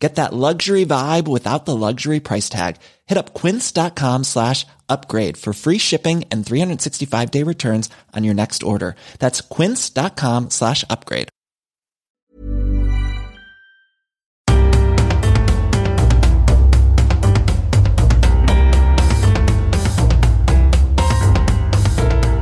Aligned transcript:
Get 0.00 0.14
that 0.14 0.32
luxury 0.32 0.86
vibe 0.86 1.28
without 1.28 1.66
the 1.66 1.76
luxury 1.76 2.20
price 2.20 2.48
tag. 2.48 2.76
Hit 3.04 3.18
up 3.18 3.34
quince.com 3.34 4.24
slash 4.24 4.66
upgrade 4.88 5.36
for 5.36 5.52
free 5.52 5.76
shipping 5.76 6.24
and 6.30 6.44
365 6.44 7.30
day 7.30 7.42
returns 7.42 7.90
on 8.16 8.24
your 8.24 8.34
next 8.34 8.62
order. 8.62 8.96
That's 9.18 9.42
quince.com 9.42 10.48
slash 10.50 10.84
upgrade. 10.88 11.28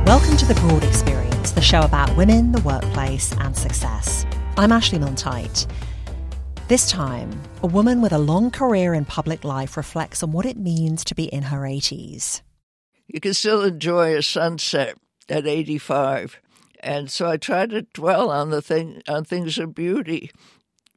Welcome 0.07 0.37
to 0.37 0.45
The 0.47 0.55
Broad 0.61 0.83
Experience, 0.85 1.51
the 1.51 1.61
show 1.61 1.81
about 1.83 2.15
women, 2.15 2.51
the 2.53 2.61
workplace, 2.61 3.31
and 3.33 3.55
success. 3.55 4.25
I'm 4.57 4.71
Ashley 4.71 4.97
Milne-Tyte. 4.97 5.67
This 6.69 6.91
time, 6.91 7.31
a 7.63 7.67
woman 7.67 7.99
with 7.99 8.13
a 8.13 8.19
long 8.19 8.51
career 8.51 8.93
in 8.93 9.03
public 9.03 9.43
life 9.43 9.75
reflects 9.75 10.21
on 10.21 10.31
what 10.31 10.45
it 10.45 10.55
means 10.55 11.03
to 11.05 11.15
be 11.15 11.23
in 11.23 11.41
her 11.41 11.61
80s. 11.61 12.43
You 13.07 13.19
can 13.19 13.33
still 13.33 13.63
enjoy 13.63 14.15
a 14.15 14.21
sunset 14.21 14.95
at 15.27 15.47
85. 15.47 16.39
And 16.81 17.09
so 17.09 17.27
I 17.27 17.37
try 17.37 17.65
to 17.65 17.81
dwell 17.81 18.29
on 18.29 18.51
the 18.51 18.61
thing 18.61 19.01
on 19.07 19.25
things 19.25 19.57
of 19.57 19.73
beauty. 19.73 20.29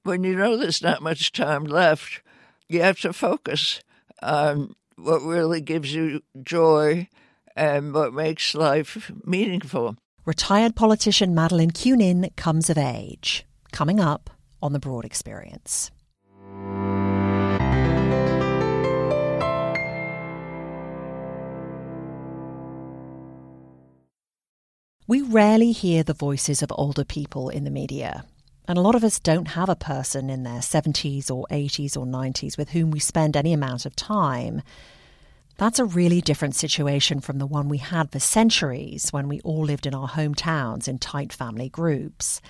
When 0.02 0.24
you 0.24 0.36
know 0.36 0.58
there's 0.58 0.82
not 0.82 1.00
much 1.00 1.32
time 1.32 1.64
left, 1.64 2.20
you 2.68 2.82
have 2.82 3.00
to 3.00 3.14
focus 3.14 3.80
on 4.22 4.74
what 4.96 5.22
really 5.22 5.62
gives 5.62 5.94
you 5.94 6.20
joy 6.42 7.08
and 7.56 7.94
what 7.94 8.12
makes 8.12 8.54
life 8.54 9.10
meaningful. 9.24 9.96
Retired 10.26 10.76
politician 10.76 11.34
Madeleine 11.34 11.70
Kunin 11.70 12.36
comes 12.36 12.68
of 12.68 12.76
age. 12.76 13.46
Coming 13.72 14.00
up 14.00 14.28
on 14.62 14.72
the 14.72 14.78
Broad 14.78 15.04
Experience. 15.04 15.90
We 25.08 25.20
rarely 25.20 25.72
hear 25.72 26.02
the 26.02 26.14
voices 26.14 26.62
of 26.62 26.72
older 26.74 27.04
people 27.04 27.50
in 27.50 27.64
the 27.64 27.70
media. 27.70 28.24
And 28.66 28.78
a 28.78 28.80
lot 28.80 28.94
of 28.94 29.04
us 29.04 29.18
don't 29.18 29.48
have 29.48 29.68
a 29.68 29.76
person 29.76 30.30
in 30.30 30.44
their 30.44 30.60
70s 30.60 31.30
or 31.30 31.44
80s 31.50 31.96
or 31.96 32.06
90s 32.06 32.56
with 32.56 32.70
whom 32.70 32.90
we 32.90 33.00
spend 33.00 33.36
any 33.36 33.52
amount 33.52 33.84
of 33.84 33.96
time. 33.96 34.62
That's 35.58 35.78
a 35.78 35.84
really 35.84 36.20
different 36.20 36.54
situation 36.54 37.20
from 37.20 37.38
the 37.38 37.46
one 37.46 37.68
we 37.68 37.78
had 37.78 38.10
for 38.10 38.20
centuries 38.20 39.12
when 39.12 39.28
we 39.28 39.40
all 39.40 39.64
lived 39.64 39.86
in 39.86 39.94
our 39.94 40.08
hometowns 40.08 40.88
in 40.88 40.98
tight 40.98 41.32
family 41.32 41.68
groups. 41.68 42.40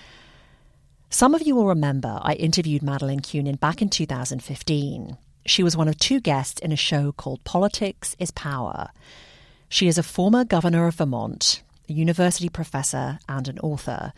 Some 1.13 1.35
of 1.35 1.43
you 1.43 1.53
will 1.53 1.67
remember 1.67 2.17
I 2.23 2.33
interviewed 2.33 2.81
Madeleine 2.81 3.19
Kunin 3.19 3.59
back 3.59 3.83
in 3.83 3.89
2015. 3.89 5.15
She 5.45 5.61
was 5.61 5.77
one 5.77 5.87
of 5.87 5.99
two 5.99 6.19
guests 6.19 6.59
in 6.59 6.71
a 6.71 6.75
show 6.75 7.11
called 7.11 7.43
Politics 7.43 8.15
is 8.17 8.31
Power. 8.31 8.89
She 9.69 9.87
is 9.87 9.99
a 9.99 10.01
former 10.01 10.43
governor 10.43 10.87
of 10.87 10.95
Vermont, 10.95 11.61
a 11.87 11.93
university 11.93 12.49
professor, 12.49 13.19
and 13.29 13.47
an 13.47 13.59
author. 13.59 14.11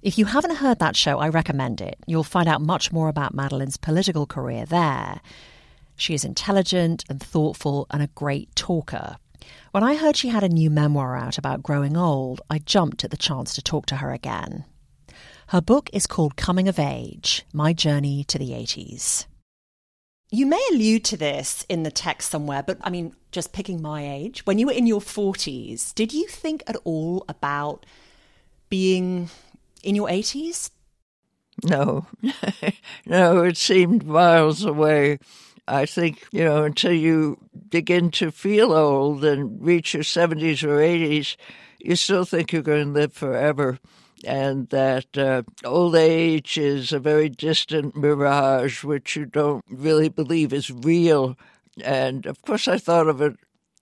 If 0.00 0.16
you 0.16 0.24
haven't 0.24 0.56
heard 0.56 0.78
that 0.78 0.96
show, 0.96 1.18
I 1.18 1.28
recommend 1.28 1.82
it. 1.82 1.98
You'll 2.06 2.24
find 2.24 2.48
out 2.48 2.62
much 2.62 2.90
more 2.90 3.10
about 3.10 3.34
Madeleine's 3.34 3.76
political 3.76 4.24
career 4.24 4.64
there. 4.64 5.20
She 5.94 6.14
is 6.14 6.24
intelligent 6.24 7.04
and 7.10 7.22
thoughtful 7.22 7.86
and 7.90 8.02
a 8.02 8.10
great 8.14 8.56
talker. 8.56 9.18
When 9.72 9.84
I 9.84 9.94
heard 9.94 10.16
she 10.16 10.28
had 10.28 10.42
a 10.42 10.48
new 10.48 10.70
memoir 10.70 11.18
out 11.18 11.36
about 11.36 11.62
growing 11.62 11.98
old, 11.98 12.40
I 12.48 12.60
jumped 12.60 13.04
at 13.04 13.10
the 13.10 13.18
chance 13.18 13.54
to 13.56 13.62
talk 13.62 13.84
to 13.86 13.96
her 13.96 14.10
again. 14.10 14.64
Her 15.50 15.60
book 15.60 15.90
is 15.92 16.06
called 16.06 16.36
Coming 16.36 16.68
of 16.68 16.78
Age 16.78 17.44
My 17.52 17.72
Journey 17.72 18.22
to 18.22 18.38
the 18.38 18.50
80s. 18.50 19.26
You 20.30 20.46
may 20.46 20.64
allude 20.70 21.02
to 21.06 21.16
this 21.16 21.66
in 21.68 21.82
the 21.82 21.90
text 21.90 22.30
somewhere, 22.30 22.62
but 22.62 22.78
I 22.82 22.90
mean, 22.90 23.16
just 23.32 23.52
picking 23.52 23.82
my 23.82 24.08
age, 24.08 24.46
when 24.46 24.60
you 24.60 24.66
were 24.66 24.72
in 24.72 24.86
your 24.86 25.00
40s, 25.00 25.92
did 25.92 26.12
you 26.12 26.28
think 26.28 26.62
at 26.68 26.76
all 26.84 27.24
about 27.28 27.84
being 28.68 29.28
in 29.82 29.96
your 29.96 30.06
80s? 30.06 30.70
No, 31.64 32.06
no, 33.04 33.42
it 33.42 33.56
seemed 33.56 34.06
miles 34.06 34.64
away. 34.64 35.18
I 35.66 35.84
think, 35.84 36.28
you 36.30 36.44
know, 36.44 36.62
until 36.62 36.92
you 36.92 37.38
begin 37.70 38.12
to 38.12 38.30
feel 38.30 38.72
old 38.72 39.24
and 39.24 39.60
reach 39.60 39.94
your 39.94 40.04
70s 40.04 40.62
or 40.62 40.78
80s, 40.78 41.34
you 41.80 41.96
still 41.96 42.24
think 42.24 42.52
you're 42.52 42.62
going 42.62 42.86
to 42.86 42.92
live 42.92 43.12
forever. 43.12 43.80
And 44.24 44.68
that 44.68 45.16
uh, 45.16 45.42
old 45.64 45.94
age 45.96 46.58
is 46.58 46.92
a 46.92 46.98
very 46.98 47.28
distant 47.28 47.96
mirage, 47.96 48.84
which 48.84 49.16
you 49.16 49.24
don't 49.24 49.64
really 49.70 50.08
believe 50.08 50.52
is 50.52 50.70
real. 50.70 51.38
And 51.82 52.26
of 52.26 52.42
course, 52.42 52.68
I 52.68 52.78
thought 52.78 53.08
of 53.08 53.20
it 53.22 53.36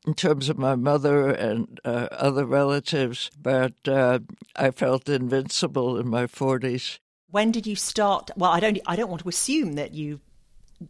in 0.07 0.15
terms 0.15 0.49
of 0.49 0.59
my 0.59 0.75
mother 0.75 1.29
and 1.29 1.81
uh, 1.85 2.09
other 2.13 2.47
relatives, 2.47 3.31
but 3.41 3.75
uh, 3.87 4.21
I 4.57 4.71
felt 4.71 5.09
invincible 5.09 5.99
in 5.99 6.09
my 6.09 6.25
40s. 6.25 6.99
When 7.31 7.51
did 7.51 7.67
you 7.67 7.77
start? 7.77 8.31
Well, 8.37 8.51
I 8.51 8.61
don't. 8.61 8.79
I 8.87 8.97
don't 8.97 9.11
want 9.11 9.23
to 9.23 9.29
assume 9.29 9.75
that 9.75 9.93
you 9.93 10.21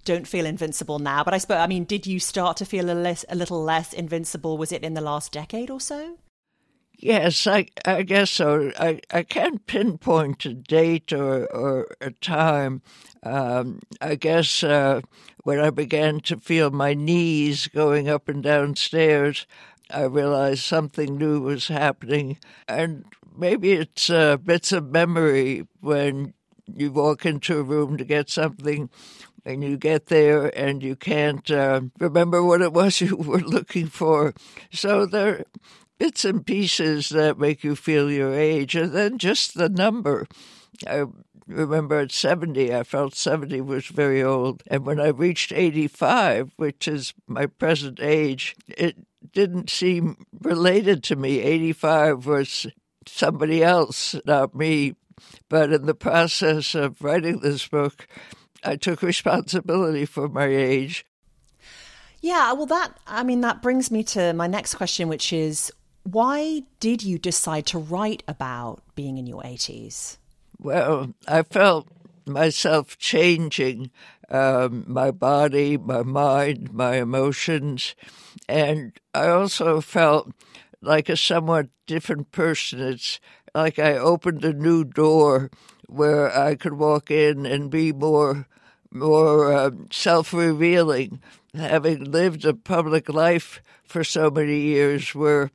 don't 0.05 0.29
feel 0.29 0.47
invincible 0.47 1.01
now, 1.01 1.25
but 1.25 1.35
I 1.35 1.39
suppose. 1.39 1.57
I 1.57 1.67
mean, 1.67 1.85
did 1.85 2.07
you 2.07 2.21
start 2.21 2.59
to 2.59 2.65
feel 2.65 2.89
a 2.91 2.95
less, 2.95 3.25
a 3.29 3.35
little 3.35 3.63
less 3.63 3.93
invincible? 3.93 4.57
Was 4.57 4.71
it 4.71 4.85
in 4.85 4.95
the 4.95 5.01
last 5.01 5.33
decade 5.33 5.69
or 5.69 5.81
so? 5.81 6.17
Yes, 7.01 7.47
I, 7.47 7.69
I 7.85 8.03
guess 8.03 8.31
so. 8.33 8.73
I, 8.79 9.01
I 9.13 9.23
can't 9.23 9.65
pinpoint 9.67 10.45
a 10.47 10.55
date 10.55 11.13
or, 11.13 11.47
or 11.55 11.95
a 12.01 12.11
time. 12.11 12.83
Um, 13.23 13.81
I 14.01 14.17
guess 14.17 14.65
uh, 14.65 15.03
when 15.45 15.61
I 15.61 15.71
began 15.71 16.19
to 16.21 16.37
feel 16.39 16.71
my 16.71 16.95
knees 16.95 17.69
going 17.69 18.09
up 18.09 18.29
and 18.29 18.43
down 18.43 18.75
stairs, 18.75 19.47
I 19.91 20.03
realized 20.03 20.65
something 20.65 21.17
new 21.17 21.41
was 21.41 21.69
happening. 21.69 22.39
And 22.67 23.05
maybe 23.37 23.73
it's 23.75 24.11
uh, 24.11 24.37
bits 24.37 24.73
of 24.73 24.91
memory 24.91 25.69
when 25.81 26.35
you 26.67 26.91
walk 26.91 27.25
into 27.25 27.59
a 27.59 27.63
room 27.63 27.97
to 27.97 28.05
get 28.05 28.29
something 28.29 28.91
and 29.45 29.63
you 29.65 29.77
get 29.79 30.07
there 30.07 30.57
and 30.59 30.83
you 30.83 30.97
can't 30.97 31.51
uh, 31.51 31.81
remember 32.01 32.43
what 32.43 32.61
it 32.61 32.73
was 32.73 33.01
you 33.01 33.17
were 33.17 33.39
looking 33.39 33.87
for. 33.87 34.35
So 34.73 35.07
there 35.07 35.45
bits 35.99 36.25
and 36.25 36.47
pieces 36.47 37.09
that 37.11 37.39
make 37.39 37.65
you 37.65 37.77
feel 37.77 38.11
your 38.11 38.35
age, 38.35 38.75
and 38.75 38.93
then 38.93 39.19
just 39.19 39.55
the 39.55 39.69
number. 39.69 40.27
I 40.87 41.05
remember 41.47 41.99
at 41.99 42.13
70, 42.13 42.75
I 42.75 42.83
felt 42.83 43.15
70 43.15 43.61
was 43.63 43.87
very 43.87 44.23
old. 44.23 44.63
And 44.67 44.87
when 44.87 45.01
I 45.01 45.09
reached 45.09 45.53
85, 45.53 46.53
which 46.57 46.87
is 46.87 47.15
my 47.27 47.47
present 47.47 48.01
age, 48.01 48.55
it 48.69 48.97
didn't 49.33 49.71
seem 49.71 50.27
related 50.41 51.03
to 51.05 51.17
me. 51.17 51.41
85 51.41 52.27
was 52.27 52.67
somebody 53.07 53.65
else, 53.65 54.15
not 54.27 54.55
me. 54.55 54.95
But 55.49 55.73
in 55.73 55.87
the 55.87 55.95
process 55.95 56.75
of 56.75 57.03
writing 57.03 57.41
this 57.41 57.67
book, 57.67 58.07
I 58.63 58.77
took 58.77 59.03
responsibility 59.03 60.05
for 60.05 60.29
my 60.29 60.47
age. 60.47 61.05
Yeah, 62.21 62.53
well, 62.53 62.67
that, 62.67 62.99
I 63.07 63.23
mean, 63.23 63.41
that 63.43 63.63
brings 63.63 63.91
me 63.91 64.03
to 64.05 64.33
my 64.33 64.47
next 64.47 64.75
question, 64.75 65.09
which 65.09 65.33
is 65.33 65.73
why 66.13 66.63
did 66.81 67.03
you 67.03 67.19
decide 67.19 67.67
to 67.67 67.79
write 67.79 68.23
about 68.27 68.83
being 68.95 69.19
in 69.19 69.27
your 69.27 69.43
80s? 69.43 70.17
Well, 70.59 71.15
I 71.27 71.43
felt 71.43 71.89
myself 72.27 72.99
changing 72.99 73.91
um, 74.31 74.85
my 74.87 75.11
body, 75.11 75.77
my 75.77 76.03
mind, 76.03 76.73
my 76.73 76.97
emotions. 76.97 77.95
And 78.49 78.93
I 79.15 79.29
also 79.29 79.81
felt 79.81 80.31
like 80.81 81.09
a 81.09 81.17
somewhat 81.17 81.69
different 81.87 82.33
person. 82.33 82.81
It's 82.81 83.21
like 83.55 83.79
I 83.79 83.97
opened 83.97 84.45
a 84.45 84.53
new 84.53 84.85
door 84.85 85.51
where 85.87 86.37
I 86.37 86.55
could 86.55 86.75
walk 86.75 87.11
in 87.11 87.47
and 87.47 87.71
be 87.71 87.93
more 87.93 88.47
more 88.91 89.53
uh, 89.53 89.71
self-revealing 89.91 91.21
having 91.55 92.05
lived 92.05 92.45
a 92.47 92.55
public 92.55 93.09
life 93.09 93.61
for 93.85 94.03
so 94.03 94.31
many 94.31 94.61
years 94.61 95.15
where 95.15 95.51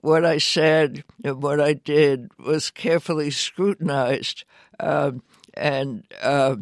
what 0.00 0.24
I 0.24 0.38
said 0.38 1.04
and 1.24 1.42
what 1.42 1.60
I 1.60 1.72
did 1.72 2.30
was 2.38 2.70
carefully 2.70 3.30
scrutinized. 3.30 4.44
Um, 4.80 5.22
and 5.54 6.04
uh, 6.22 6.56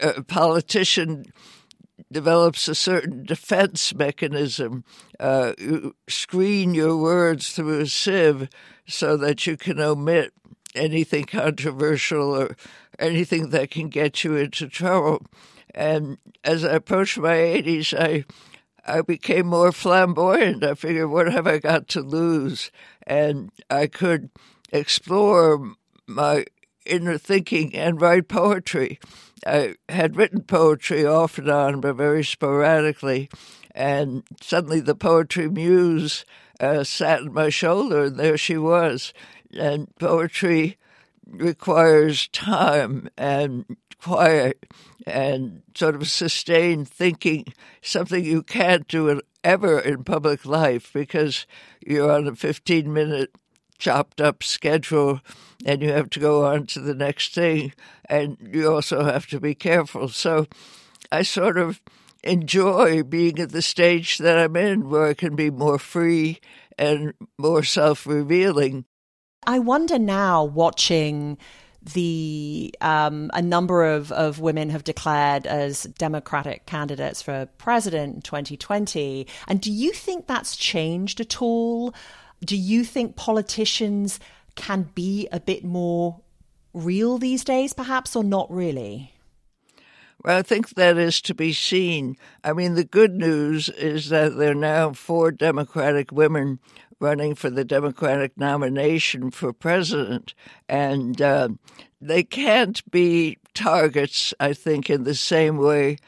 a 0.00 0.22
politician 0.22 1.26
develops 2.10 2.68
a 2.68 2.74
certain 2.74 3.24
defense 3.24 3.94
mechanism. 3.94 4.84
Uh, 5.20 5.52
you 5.58 5.94
screen 6.08 6.74
your 6.74 6.96
words 6.96 7.52
through 7.52 7.80
a 7.80 7.86
sieve 7.86 8.48
so 8.86 9.16
that 9.16 9.46
you 9.46 9.56
can 9.56 9.80
omit 9.80 10.32
anything 10.74 11.24
controversial 11.24 12.34
or 12.34 12.56
anything 12.98 13.50
that 13.50 13.70
can 13.70 13.88
get 13.88 14.24
you 14.24 14.36
into 14.36 14.68
trouble. 14.68 15.24
And 15.74 16.18
as 16.44 16.64
I 16.64 16.74
approached 16.74 17.18
my 17.18 17.36
80s, 17.36 17.94
I 17.98 18.24
I 18.84 19.02
became 19.02 19.46
more 19.46 19.72
flamboyant. 19.72 20.64
I 20.64 20.74
figured, 20.74 21.10
what 21.10 21.30
have 21.32 21.46
I 21.46 21.58
got 21.58 21.88
to 21.88 22.00
lose? 22.00 22.70
And 23.06 23.50
I 23.70 23.86
could 23.86 24.30
explore 24.72 25.74
my 26.06 26.46
inner 26.84 27.18
thinking 27.18 27.74
and 27.74 28.00
write 28.00 28.28
poetry. 28.28 28.98
I 29.46 29.76
had 29.88 30.16
written 30.16 30.42
poetry 30.42 31.04
off 31.04 31.38
and 31.38 31.48
on, 31.48 31.80
but 31.80 31.94
very 31.94 32.24
sporadically. 32.24 33.30
And 33.74 34.24
suddenly 34.40 34.80
the 34.80 34.94
poetry 34.94 35.48
muse 35.48 36.24
uh, 36.60 36.84
sat 36.84 37.20
on 37.20 37.32
my 37.32 37.48
shoulder, 37.48 38.04
and 38.04 38.16
there 38.18 38.36
she 38.36 38.56
was. 38.56 39.12
And 39.52 39.94
poetry 39.98 40.78
requires 41.26 42.28
time 42.28 43.08
and 43.16 43.76
quiet 44.00 44.66
and 45.06 45.62
sort 45.74 45.94
of 45.94 46.08
sustained 46.08 46.88
thinking, 46.88 47.46
something 47.80 48.24
you 48.24 48.42
can't 48.42 48.86
do 48.88 49.20
ever 49.44 49.78
in 49.78 50.04
public 50.04 50.44
life 50.44 50.92
because 50.92 51.46
you're 51.84 52.10
on 52.10 52.28
a 52.28 52.36
15 52.36 52.92
minute 52.92 53.34
chopped 53.78 54.20
up 54.20 54.44
schedule 54.44 55.20
and 55.64 55.82
you 55.82 55.90
have 55.90 56.08
to 56.10 56.20
go 56.20 56.44
on 56.44 56.66
to 56.66 56.80
the 56.80 56.94
next 56.94 57.34
thing 57.34 57.72
and 58.04 58.36
you 58.52 58.72
also 58.72 59.04
have 59.04 59.26
to 59.26 59.40
be 59.40 59.54
careful. 59.54 60.08
So 60.08 60.46
I 61.10 61.22
sort 61.22 61.58
of 61.58 61.80
enjoy 62.22 63.02
being 63.02 63.40
at 63.40 63.50
the 63.50 63.62
stage 63.62 64.18
that 64.18 64.38
I'm 64.38 64.56
in 64.56 64.88
where 64.88 65.06
I 65.06 65.14
can 65.14 65.34
be 65.34 65.50
more 65.50 65.78
free 65.78 66.40
and 66.78 67.12
more 67.38 67.64
self 67.64 68.06
revealing. 68.06 68.84
I 69.44 69.58
wonder 69.58 69.98
now, 69.98 70.44
watching 70.44 71.36
the 71.84 72.74
um, 72.80 73.30
a 73.34 73.42
number 73.42 73.84
of, 73.84 74.12
of 74.12 74.40
women 74.40 74.70
have 74.70 74.84
declared 74.84 75.46
as 75.46 75.84
Democratic 75.98 76.66
candidates 76.66 77.22
for 77.22 77.46
president 77.58 78.14
in 78.14 78.22
2020. 78.22 79.26
And 79.48 79.60
do 79.60 79.70
you 79.70 79.92
think 79.92 80.26
that's 80.26 80.56
changed 80.56 81.20
at 81.20 81.42
all? 81.42 81.94
Do 82.44 82.56
you 82.56 82.84
think 82.84 83.16
politicians 83.16 84.20
can 84.54 84.90
be 84.94 85.28
a 85.32 85.40
bit 85.40 85.64
more 85.64 86.20
real 86.72 87.18
these 87.18 87.44
days, 87.44 87.72
perhaps, 87.72 88.14
or 88.14 88.24
not 88.24 88.50
really? 88.50 89.12
Well, 90.24 90.38
I 90.38 90.42
think 90.42 90.70
that 90.70 90.98
is 90.98 91.20
to 91.22 91.34
be 91.34 91.52
seen. 91.52 92.16
I 92.44 92.52
mean, 92.52 92.74
the 92.74 92.84
good 92.84 93.12
news 93.12 93.68
is 93.68 94.08
that 94.10 94.36
there 94.36 94.52
are 94.52 94.54
now 94.54 94.92
four 94.92 95.32
Democratic 95.32 96.12
women 96.12 96.60
running 97.02 97.34
for 97.34 97.50
the 97.50 97.64
Democratic 97.64 98.38
nomination 98.38 99.30
for 99.30 99.52
president, 99.52 100.34
and 100.68 101.20
uh, 101.20 101.48
they 102.00 102.22
can't 102.22 102.88
be 102.90 103.36
targets, 103.54 104.32
I 104.38 104.52
think, 104.52 104.88
in 104.88 105.02
the 105.02 105.16
same 105.16 105.58
way 105.58 105.98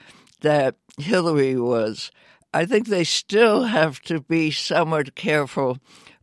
that 0.42 0.76
Hillary 0.96 1.56
was. 1.56 2.12
I 2.54 2.64
think 2.64 2.86
they 2.86 3.02
still 3.02 3.64
have 3.64 4.00
to 4.02 4.20
be 4.20 4.52
somewhat 4.52 5.16
careful, 5.16 5.78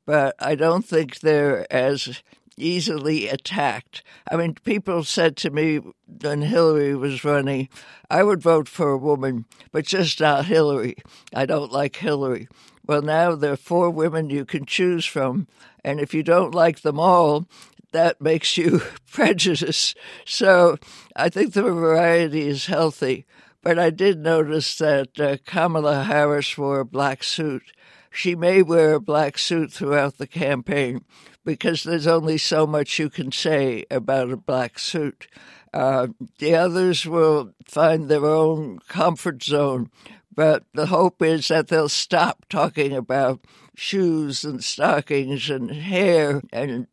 but 0.06 0.36
I 0.40 0.56
don't 0.56 0.86
think 0.86 1.20
they're 1.20 1.72
as 1.72 2.24
easily 2.56 3.28
attacked. 3.28 4.04
I 4.32 4.38
mean, 4.38 4.56
people 4.64 5.04
said 5.04 5.36
to 5.38 5.50
me 5.50 5.82
when 6.22 6.42
Hillary 6.44 6.96
was 6.96 7.26
running, 7.26 7.68
I 8.10 8.24
would 8.24 8.42
vote 8.42 8.70
for 8.70 8.92
a 8.92 8.98
woman, 8.98 9.46
but 9.74 9.86
just 9.86 10.22
not 10.22 10.46
Hillary. 10.46 10.96
I 11.34 11.46
don't 11.46 11.74
like 11.74 11.98
Hillary. 11.98 12.48
Well, 12.86 13.02
now 13.02 13.36
there 13.36 13.54
are 13.54 13.58
four 13.58 13.90
women 13.90 14.30
you 14.30 14.46
can 14.46 14.66
choose 14.66 15.06
from, 15.06 15.48
and 15.84 16.00
if 16.00 16.14
you 16.14 16.24
don't 16.24 16.56
like 16.56 16.82
them 16.82 17.00
all, 17.00 17.48
that 17.92 18.22
makes 18.22 18.58
you 18.58 18.82
prejudiced. 19.12 19.98
So 20.26 20.78
I 21.16 21.30
think 21.30 21.54
the 21.54 21.64
variety 21.64 22.48
is 22.48 22.66
healthy. 22.66 23.26
But 23.64 23.78
I 23.78 23.92
did 23.92 24.20
notice 24.20 24.76
that 24.80 25.20
uh, 25.20 25.38
Kamala 25.46 26.04
Harris 26.04 26.58
wore 26.58 26.80
a 26.80 26.86
black 26.86 27.24
suit. 27.24 27.62
She 28.10 28.36
may 28.36 28.64
wear 28.64 28.96
a 28.96 29.00
black 29.00 29.38
suit 29.38 29.72
throughout 29.72 30.18
the 30.18 30.28
campaign 30.28 31.06
because 31.46 31.84
there's 31.84 32.08
only 32.08 32.38
so 32.38 32.66
much 32.66 32.98
you 32.98 33.10
can 33.10 33.32
say 33.32 33.86
about 33.92 34.32
a 34.32 34.38
black 34.38 34.80
suit. 34.80 35.28
Uh, 35.74 36.08
the 36.40 36.56
others 36.56 37.06
will 37.06 37.54
find 37.66 38.10
their 38.10 38.26
own 38.26 38.80
comfort 38.88 39.44
zone, 39.44 39.90
but 40.34 40.64
the 40.74 40.88
hope 40.88 41.22
is 41.22 41.48
that 41.50 41.68
they'll 41.68 41.90
stop 41.90 42.46
talking 42.50 42.94
about 42.94 43.42
shoes 43.76 44.44
and 44.44 44.64
stockings 44.64 45.50
and 45.50 45.72
hair 45.72 46.42
and 46.52 46.88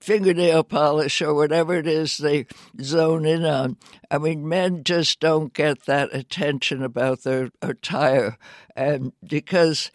fingernail 0.00 0.64
polish 0.64 1.20
or 1.20 1.34
whatever 1.34 1.74
it 1.74 1.86
is 1.86 2.18
they 2.18 2.46
zone 2.80 3.26
in 3.26 3.44
on. 3.44 3.76
I 4.10 4.18
mean, 4.18 4.48
men 4.48 4.82
just 4.82 5.20
don't 5.20 5.52
get 5.52 5.84
that 5.84 6.14
attention 6.14 6.82
about 6.82 7.22
their 7.22 7.50
attire. 7.60 8.38
And 8.74 9.12
because 9.26 9.90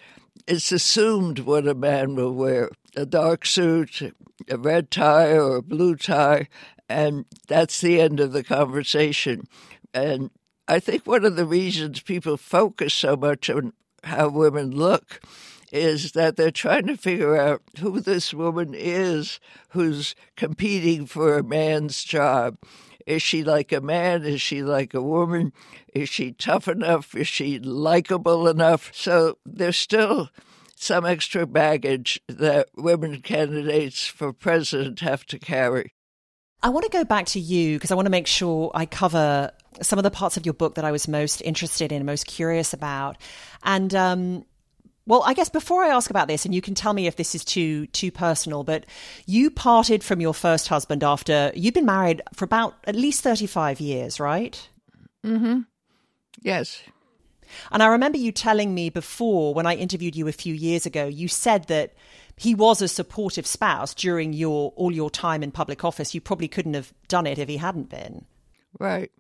it's 0.48 0.72
assumed 0.72 1.40
what 1.40 1.68
a 1.68 1.74
man 1.74 2.16
will 2.16 2.34
wear 2.34 2.70
a 2.96 3.06
dark 3.06 3.46
suit, 3.46 4.14
a 4.50 4.58
red 4.58 4.92
tie, 4.92 5.32
or 5.32 5.58
a 5.58 5.64
blue 5.64 5.96
tie, 5.96 6.48
and 6.88 7.26
that's 7.48 7.82
the 7.82 8.00
end 8.00 8.20
of 8.20 8.32
the 8.32 8.44
conversation. 8.44 9.48
And 9.94 10.30
I 10.68 10.80
think 10.80 11.06
one 11.06 11.26
of 11.26 11.36
the 11.36 11.46
reasons 11.46 12.00
people 12.02 12.38
focus 12.38 12.94
so 12.94 13.16
much 13.16 13.50
on 13.50 13.74
how 14.04 14.30
women 14.30 14.72
look 14.72 15.22
is 15.72 16.14
that 16.14 16.38
they're 16.38 16.52
trying 16.52 16.88
to 16.88 16.98
figure 16.98 17.38
out 17.38 17.62
who 17.80 18.00
this 18.00 18.34
woman 18.34 18.74
is 18.74 19.40
who's 19.70 20.16
competing 20.36 21.06
for 21.06 21.38
a 21.38 21.44
man's 21.44 22.04
job. 22.04 22.58
Is 23.06 23.22
she 23.22 23.44
like 23.44 23.72
a 23.72 23.82
man? 23.82 24.24
Is 24.24 24.42
she 24.42 24.64
like 24.64 24.94
a 24.96 25.02
woman? 25.02 25.54
Is 25.94 26.10
she 26.10 26.32
tough 26.32 26.68
enough? 26.68 27.14
Is 27.14 27.28
she 27.28 27.60
likable 27.60 28.48
enough? 28.48 28.92
So 28.96 29.38
there's 29.46 29.78
still 29.78 30.30
some 30.76 31.06
extra 31.06 31.46
baggage 31.46 32.20
that 32.28 32.70
women 32.76 33.22
candidates 33.22 34.08
for 34.08 34.34
president 34.34 35.02
have 35.02 35.26
to 35.28 35.38
carry. 35.38 35.95
I 36.66 36.70
want 36.70 36.84
to 36.84 36.90
go 36.90 37.04
back 37.04 37.28
to 37.28 37.40
you 37.40 37.76
because 37.76 37.92
I 37.92 37.96
want 37.96 38.08
to 38.08 38.10
make 38.10 38.26
sure 38.26 38.72
I 38.74 38.88
cover 38.88 39.52
some 39.84 40.00
of 40.00 40.04
the 40.04 40.10
parts 40.10 40.36
of 40.36 40.48
your 40.48 40.54
book 40.56 40.74
that 40.76 40.84
I 40.84 40.92
was 40.92 41.08
most 41.08 41.42
interested 41.42 41.92
in, 41.92 42.04
most 42.08 42.26
curious 42.26 42.74
about. 42.74 43.18
And 43.62 43.94
um, 43.94 44.46
well, 45.06 45.22
I 45.28 45.36
guess 45.36 45.48
before 45.48 45.84
I 45.84 45.90
ask 45.90 46.10
about 46.10 46.28
this, 46.28 46.44
and 46.44 46.56
you 46.56 46.62
can 46.62 46.74
tell 46.74 46.92
me 46.92 47.06
if 47.06 47.18
this 47.18 47.36
is 47.36 47.46
too 47.46 47.86
too 47.88 48.10
personal, 48.12 48.64
but 48.64 48.88
you 49.28 49.52
parted 49.52 50.04
from 50.04 50.20
your 50.20 50.34
first 50.34 50.68
husband 50.68 51.04
after 51.04 51.52
you'd 51.54 51.76
been 51.76 51.86
married 51.86 52.24
for 52.34 52.46
about 52.46 52.74
at 52.86 52.96
least 52.96 53.22
thirty 53.22 53.46
five 53.46 53.80
years, 53.80 54.20
right? 54.20 54.68
Mm-hmm. 55.24 55.60
Yes. 56.42 56.82
And 57.72 57.84
I 57.84 57.88
remember 57.88 58.18
you 58.18 58.32
telling 58.32 58.74
me 58.74 58.90
before 58.90 59.54
when 59.54 59.68
I 59.68 59.76
interviewed 59.76 60.16
you 60.16 60.28
a 60.28 60.32
few 60.32 60.56
years 60.56 60.88
ago, 60.88 61.06
you 61.06 61.28
said 61.28 61.66
that 61.66 61.94
he 62.36 62.54
was 62.54 62.82
a 62.82 62.88
supportive 62.88 63.48
spouse 63.48 63.94
during 63.94 64.34
your 64.34 64.74
all 64.76 64.92
your 64.92 65.10
time 65.10 65.44
in 65.44 65.52
public 65.52 65.84
office. 65.84 66.14
You 66.14 66.22
probably 66.22 66.48
couldn't 66.48 66.74
have 66.74 66.94
done 67.08 67.28
it 67.28 67.40
if 67.40 67.48
he 67.48 67.58
hadn't 67.58 67.90
been. 67.90 68.26
Right. 68.80 69.12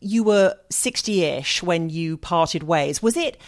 You 0.00 0.24
were 0.24 0.56
60-ish 0.72 1.62
when 1.62 1.88
you 1.88 2.16
parted 2.16 2.64
ways. 2.64 3.00
Was 3.00 3.16
it 3.16 3.38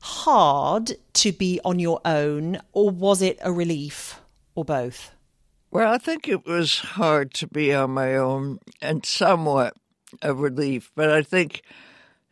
hard 0.00 0.96
to 1.12 1.30
be 1.30 1.60
on 1.64 1.78
your 1.78 2.00
own, 2.04 2.58
or 2.72 2.90
was 2.90 3.22
it 3.22 3.38
a 3.42 3.52
relief, 3.52 4.20
or 4.54 4.64
both? 4.64 5.12
Well, 5.70 5.92
I 5.92 5.98
think 5.98 6.26
it 6.26 6.44
was 6.44 6.80
hard 6.80 7.32
to 7.34 7.46
be 7.46 7.72
on 7.72 7.92
my 7.92 8.16
own 8.16 8.58
and 8.82 9.06
somewhat 9.06 9.74
a 10.20 10.34
relief, 10.34 10.90
but 10.96 11.10
I 11.10 11.22
think 11.22 11.62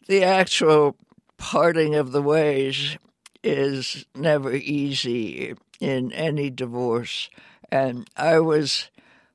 the 0.08 0.24
actual 0.24 0.96
parting 1.36 1.94
of 1.94 2.10
the 2.10 2.22
ways 2.22 2.98
is 3.42 4.04
never 4.14 4.52
easy 4.52 5.54
in 5.80 6.12
any 6.12 6.50
divorce. 6.50 7.30
And 7.70 8.08
I 8.16 8.40
was 8.40 8.90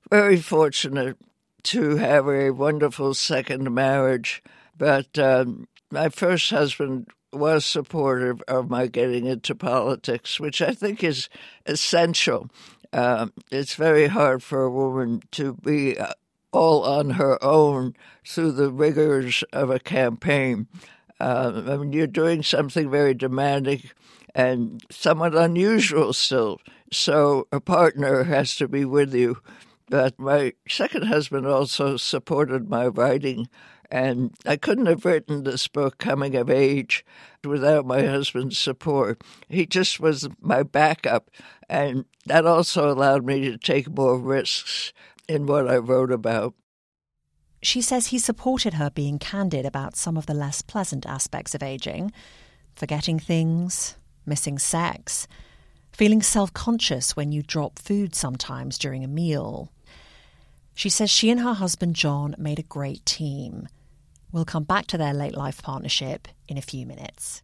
very 0.09 0.37
fortunate 0.37 1.17
to 1.63 1.95
have 1.95 2.27
a 2.27 2.51
wonderful 2.51 3.13
second 3.13 3.73
marriage, 3.73 4.43
but 4.77 5.17
um, 5.17 5.67
my 5.91 6.09
first 6.09 6.49
husband 6.49 7.07
was 7.31 7.65
supportive 7.65 8.41
of 8.47 8.69
my 8.69 8.87
getting 8.87 9.25
into 9.25 9.55
politics, 9.55 10.39
which 10.39 10.61
I 10.61 10.73
think 10.73 11.03
is 11.03 11.29
essential. 11.65 12.49
Uh, 12.91 13.27
it's 13.51 13.75
very 13.75 14.07
hard 14.07 14.43
for 14.43 14.63
a 14.63 14.69
woman 14.69 15.23
to 15.31 15.53
be 15.53 15.97
uh, 15.97 16.13
all 16.51 16.83
on 16.83 17.11
her 17.11 17.43
own 17.43 17.95
through 18.25 18.51
the 18.51 18.71
rigors 18.71 19.43
of 19.51 19.69
a 19.69 19.79
campaign. 19.79 20.67
Uh, 21.23 21.77
mean, 21.77 21.93
you're 21.93 22.05
doing 22.05 22.43
something 22.43 22.91
very 22.91 23.13
demanding 23.13 23.81
and 24.35 24.83
somewhat 24.91 25.33
unusual 25.33 26.11
still. 26.11 26.59
So 26.91 27.47
a 27.49 27.61
partner 27.61 28.23
has 28.25 28.57
to 28.57 28.67
be 28.67 28.83
with 28.83 29.13
you. 29.13 29.37
But 29.89 30.19
my 30.19 30.53
second 30.67 31.03
husband 31.03 31.47
also 31.47 31.95
supported 31.95 32.69
my 32.69 32.87
writing 32.87 33.47
And 33.89 34.33
I 34.45 34.57
couldn't 34.57 34.87
have 34.87 35.05
written 35.05 35.43
this 35.43 35.67
book, 35.67 35.99
Coming 35.99 36.35
of 36.35 36.49
Age, 36.49 37.05
without 37.43 37.85
my 37.85 38.01
husband's 38.01 38.57
support. 38.57 39.21
He 39.47 39.67
just 39.67 39.99
was 39.99 40.27
my 40.41 40.63
backup. 40.63 41.29
And 41.69 42.05
that 42.25 42.47
also 42.47 42.91
allowed 42.91 43.23
me 43.23 43.41
to 43.51 43.57
take 43.57 43.95
more 43.95 44.17
risks 44.17 44.93
in 45.29 45.45
what 45.45 45.69
I 45.69 45.77
wrote 45.77 46.11
about. 46.11 46.55
She 47.63 47.81
says 47.81 48.07
he 48.07 48.19
supported 48.19 48.73
her 48.73 48.89
being 48.89 49.17
candid 49.17 49.65
about 49.65 49.95
some 49.95 50.17
of 50.17 50.25
the 50.25 50.33
less 50.33 50.61
pleasant 50.61 51.05
aspects 51.05 51.55
of 51.55 51.63
aging 51.63 52.11
forgetting 52.75 53.19
things, 53.19 53.95
missing 54.25 54.57
sex, 54.57 55.27
feeling 55.91 56.21
self 56.21 56.51
conscious 56.53 57.15
when 57.15 57.31
you 57.31 57.43
drop 57.43 57.79
food 57.79 58.15
sometimes 58.15 58.77
during 58.77 59.03
a 59.03 59.07
meal. 59.07 59.71
She 60.73 60.89
says 60.89 61.09
she 61.09 61.29
and 61.29 61.39
her 61.39 61.53
husband 61.53 61.95
John 61.95 62.35
made 62.37 62.59
a 62.59 62.63
great 62.63 63.05
team. 63.05 63.67
We'll 64.31 64.43
come 64.43 64.63
back 64.63 64.87
to 64.87 64.97
their 64.97 65.13
late 65.13 65.35
life 65.35 65.61
partnership 65.61 66.27
in 66.47 66.57
a 66.57 66.61
few 66.61 66.85
minutes. 66.85 67.43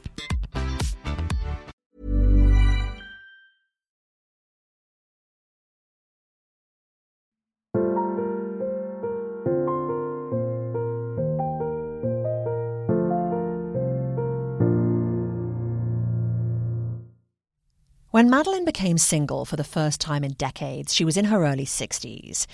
When 18.21 18.29
Madeleine 18.29 18.65
became 18.65 18.99
single 18.99 19.45
for 19.45 19.55
the 19.55 19.63
first 19.63 19.99
time 19.99 20.23
in 20.23 20.33
decades, 20.33 20.93
she 20.93 21.03
was 21.03 21.17
in 21.17 21.25
her 21.25 21.43
early 21.43 21.65
60s. 21.65 22.45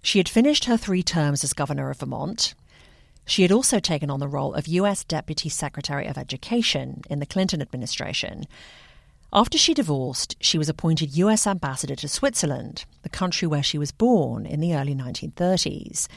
She 0.00 0.18
had 0.18 0.26
finished 0.26 0.64
her 0.64 0.78
three 0.78 1.02
terms 1.02 1.44
as 1.44 1.52
governor 1.52 1.90
of 1.90 1.98
Vermont. 1.98 2.54
She 3.26 3.42
had 3.42 3.52
also 3.52 3.78
taken 3.78 4.08
on 4.08 4.20
the 4.20 4.26
role 4.26 4.54
of 4.54 4.66
U.S. 4.68 5.04
Deputy 5.04 5.50
Secretary 5.50 6.06
of 6.06 6.16
Education 6.16 7.02
in 7.10 7.18
the 7.18 7.26
Clinton 7.26 7.60
administration. 7.60 8.46
After 9.34 9.58
she 9.58 9.74
divorced, 9.74 10.34
she 10.40 10.56
was 10.56 10.70
appointed 10.70 11.14
U.S. 11.14 11.46
Ambassador 11.46 11.96
to 11.96 12.08
Switzerland, 12.08 12.86
the 13.02 13.10
country 13.10 13.46
where 13.46 13.62
she 13.62 13.76
was 13.76 13.92
born 13.92 14.46
in 14.46 14.60
the 14.60 14.74
early 14.74 14.94
1930s. 14.94 16.08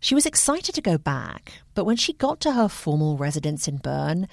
She 0.00 0.14
was 0.14 0.24
excited 0.24 0.74
to 0.74 0.80
go 0.80 0.96
back, 0.96 1.52
but 1.74 1.84
when 1.84 1.96
she 1.96 2.14
got 2.14 2.40
to 2.40 2.52
her 2.52 2.68
formal 2.68 3.18
residence 3.18 3.68
in 3.68 3.76
Bern, 3.76 4.26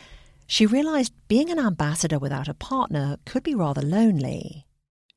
she 0.48 0.66
realized 0.66 1.14
being 1.28 1.50
an 1.50 1.60
ambassador 1.60 2.18
without 2.18 2.48
a 2.48 2.54
partner 2.54 3.18
could 3.26 3.44
be 3.44 3.54
rather 3.54 3.82
lonely. 3.82 4.66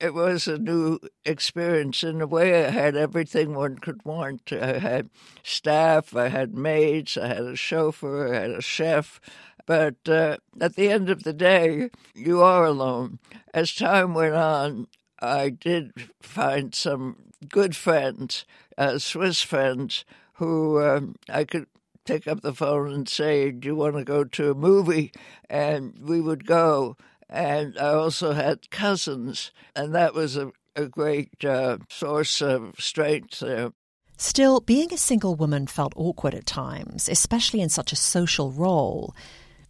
It 0.00 0.14
was 0.14 0.49
a 0.49 0.58
new 0.58 0.99
experience. 1.26 2.02
In 2.02 2.20
a 2.22 2.26
way, 2.26 2.64
I 2.64 2.70
had 2.70 2.96
everything 2.96 3.54
one 3.54 3.78
could 3.78 4.02
want. 4.04 4.50
I 4.50 4.78
had 4.78 5.10
staff, 5.42 6.16
I 6.16 6.28
had 6.28 6.54
maids, 6.54 7.18
I 7.18 7.28
had 7.28 7.44
a 7.44 7.56
chauffeur, 7.56 8.34
I 8.34 8.40
had 8.40 8.50
a 8.50 8.62
chef. 8.62 9.20
But 9.66 10.08
uh, 10.08 10.38
at 10.60 10.75
the 10.75 10.88
end 10.88 11.10
of 11.10 11.22
the 11.22 11.34
day, 11.34 11.90
you 12.14 12.40
are 12.40 12.64
alone. 12.64 13.18
As 13.52 13.75
time 13.75 14.14
went 14.14 14.34
on, 14.34 14.87
I 15.20 15.50
did 15.50 15.92
find 16.22 16.75
some 16.75 17.16
good 17.49 17.76
friends, 17.76 18.46
uh, 18.78 18.99
Swiss 18.99 19.42
friends, 19.42 20.06
who 20.34 20.82
um, 20.82 21.16
I 21.28 21.44
could 21.44 21.66
pick 22.11 22.26
up 22.26 22.40
the 22.40 22.55
phone 22.55 22.93
and 22.93 23.09
say, 23.09 23.50
Do 23.50 23.69
you 23.69 23.76
want 23.76 23.97
to 23.97 24.05
go 24.05 24.25
to 24.25 24.50
a 24.50 24.55
movie? 24.55 25.12
And 25.49 25.97
we 26.00 26.21
would 26.21 26.47
go. 26.47 26.97
And 27.29 27.79
I 27.79 27.90
also 27.90 28.33
had 28.33 28.71
cousins, 28.71 29.52
and 29.76 29.95
that 29.95 30.14
was 30.14 30.37
a, 30.37 30.50
a 30.75 30.87
great 30.87 31.45
uh, 31.45 31.79
source 31.88 32.43
of 32.43 32.75
strength 32.79 33.38
there. 33.38 33.71
Still, 34.17 34.61
being 34.61 34.93
a 34.93 34.99
single 34.99 35.37
woman 35.37 35.67
felt 35.69 35.95
awkward 35.97 36.35
at 36.35 36.45
times, 36.45 37.09
especially 37.09 37.61
in 37.61 37.69
such 37.69 37.93
a 37.93 37.97
social 37.97 38.50
role. 38.50 39.14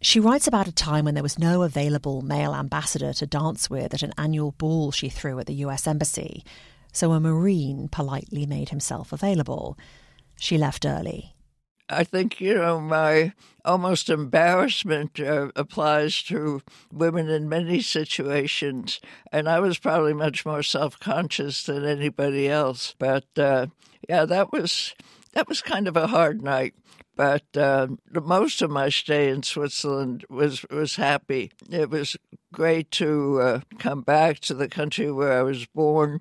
She 0.01 0.19
writes 0.19 0.47
about 0.47 0.67
a 0.67 0.71
time 0.71 1.05
when 1.05 1.13
there 1.13 1.21
was 1.21 1.37
no 1.37 1.61
available 1.61 2.23
male 2.23 2.55
ambassador 2.55 3.13
to 3.13 3.27
dance 3.27 3.69
with 3.69 3.93
at 3.93 4.01
an 4.01 4.13
annual 4.17 4.53
ball 4.53 4.91
she 4.91 5.09
threw 5.09 5.37
at 5.37 5.45
the 5.45 5.53
US 5.65 5.85
Embassy, 5.85 6.43
so 6.91 7.11
a 7.11 7.19
Marine 7.19 7.87
politely 7.87 8.47
made 8.47 8.69
himself 8.69 9.13
available. 9.13 9.77
She 10.37 10.57
left 10.57 10.85
early. 10.87 11.35
I 11.91 12.03
think, 12.03 12.39
you 12.39 12.55
know, 12.55 12.79
my 12.79 13.33
almost 13.65 14.09
embarrassment 14.09 15.19
uh, 15.19 15.51
applies 15.55 16.23
to 16.23 16.61
women 16.91 17.29
in 17.29 17.49
many 17.49 17.81
situations. 17.81 18.99
And 19.31 19.49
I 19.49 19.59
was 19.59 19.77
probably 19.77 20.13
much 20.13 20.45
more 20.45 20.63
self 20.63 20.99
conscious 20.99 21.63
than 21.63 21.85
anybody 21.85 22.49
else. 22.49 22.95
But 22.97 23.25
uh, 23.37 23.67
yeah, 24.07 24.25
that 24.25 24.51
was. 24.51 24.95
That 25.33 25.47
was 25.47 25.61
kind 25.61 25.87
of 25.87 25.95
a 25.95 26.07
hard 26.07 26.41
night, 26.41 26.73
but 27.15 27.45
uh, 27.55 27.87
most 28.11 28.61
of 28.61 28.69
my 28.69 28.89
stay 28.89 29.29
in 29.29 29.43
Switzerland 29.43 30.25
was 30.29 30.65
was 30.69 30.97
happy. 30.97 31.53
It 31.69 31.89
was 31.89 32.17
great 32.51 32.91
to 32.91 33.39
uh, 33.39 33.59
come 33.79 34.01
back 34.01 34.39
to 34.39 34.53
the 34.53 34.67
country 34.67 35.09
where 35.09 35.39
I 35.39 35.43
was 35.43 35.65
born. 35.67 36.19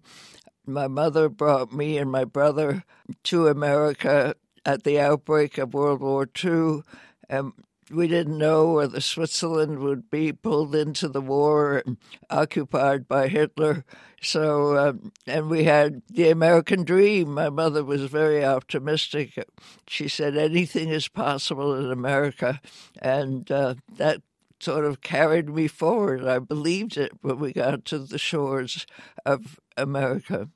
My 0.64 0.86
mother 0.86 1.28
brought 1.28 1.72
me 1.72 1.98
and 1.98 2.08
my 2.08 2.24
brother 2.24 2.84
to 3.24 3.48
America 3.48 4.36
at 4.64 4.84
the 4.84 5.00
outbreak 5.00 5.58
of 5.58 5.74
World 5.74 6.00
War 6.00 6.28
II. 6.42 6.82
and 7.28 7.52
we 7.90 8.06
didn't 8.06 8.38
know 8.38 8.74
whether 8.74 9.00
Switzerland 9.00 9.80
would 9.80 10.10
be 10.10 10.32
pulled 10.32 10.74
into 10.74 11.08
the 11.08 11.20
war 11.20 11.82
and 11.84 11.96
occupied 12.30 13.08
by 13.08 13.28
Hitler. 13.28 13.84
So, 14.22 14.76
um, 14.78 15.12
and 15.26 15.50
we 15.50 15.64
had 15.64 16.02
the 16.08 16.30
American 16.30 16.84
dream. 16.84 17.34
My 17.34 17.50
mother 17.50 17.82
was 17.82 18.04
very 18.04 18.44
optimistic. 18.44 19.44
She 19.88 20.08
said 20.08 20.36
anything 20.36 20.88
is 20.88 21.08
possible 21.08 21.74
in 21.74 21.90
America. 21.90 22.60
And 23.00 23.50
uh, 23.50 23.74
that 23.96 24.22
sort 24.60 24.84
of 24.84 25.00
carried 25.00 25.48
me 25.48 25.66
forward. 25.66 26.24
I 26.26 26.38
believed 26.38 26.96
it 26.96 27.12
when 27.22 27.38
we 27.38 27.52
got 27.52 27.84
to 27.86 27.98
the 27.98 28.18
shores 28.18 28.86
of 29.24 29.58
America. 29.76 30.48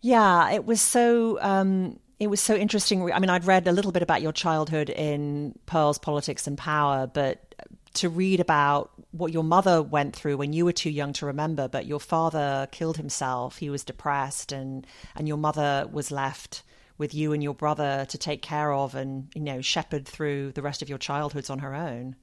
Yeah, 0.00 0.50
it 0.50 0.64
was 0.64 0.80
so. 0.80 1.38
Um 1.40 1.98
it 2.18 2.28
was 2.28 2.40
so 2.40 2.54
interesting. 2.54 3.12
I 3.12 3.18
mean, 3.18 3.30
I'd 3.30 3.44
read 3.44 3.66
a 3.68 3.72
little 3.72 3.92
bit 3.92 4.02
about 4.02 4.22
your 4.22 4.32
childhood 4.32 4.90
in 4.90 5.58
Pearls 5.66 5.98
Politics 5.98 6.46
and 6.46 6.56
Power, 6.56 7.06
but 7.06 7.54
to 7.94 8.08
read 8.08 8.40
about 8.40 8.90
what 9.10 9.32
your 9.32 9.44
mother 9.44 9.82
went 9.82 10.14
through 10.14 10.36
when 10.36 10.52
you 10.52 10.64
were 10.64 10.72
too 10.72 10.90
young 10.90 11.12
to 11.14 11.26
remember, 11.26 11.68
but 11.68 11.86
your 11.86 12.00
father 12.00 12.68
killed 12.70 12.96
himself. 12.96 13.58
He 13.58 13.70
was 13.70 13.84
depressed, 13.84 14.52
and 14.52 14.86
and 15.14 15.28
your 15.28 15.36
mother 15.36 15.88
was 15.90 16.10
left 16.10 16.62
with 16.98 17.14
you 17.14 17.32
and 17.32 17.42
your 17.42 17.54
brother 17.54 18.06
to 18.08 18.18
take 18.18 18.40
care 18.40 18.72
of 18.72 18.94
and 18.94 19.30
you 19.34 19.42
know 19.42 19.60
shepherd 19.60 20.06
through 20.06 20.52
the 20.52 20.62
rest 20.62 20.80
of 20.80 20.88
your 20.88 20.98
childhoods 20.98 21.50
on 21.50 21.58
her 21.58 21.74
own. 21.74 22.16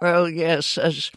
Well, 0.00 0.28
yes, 0.28 0.78
as 0.78 1.10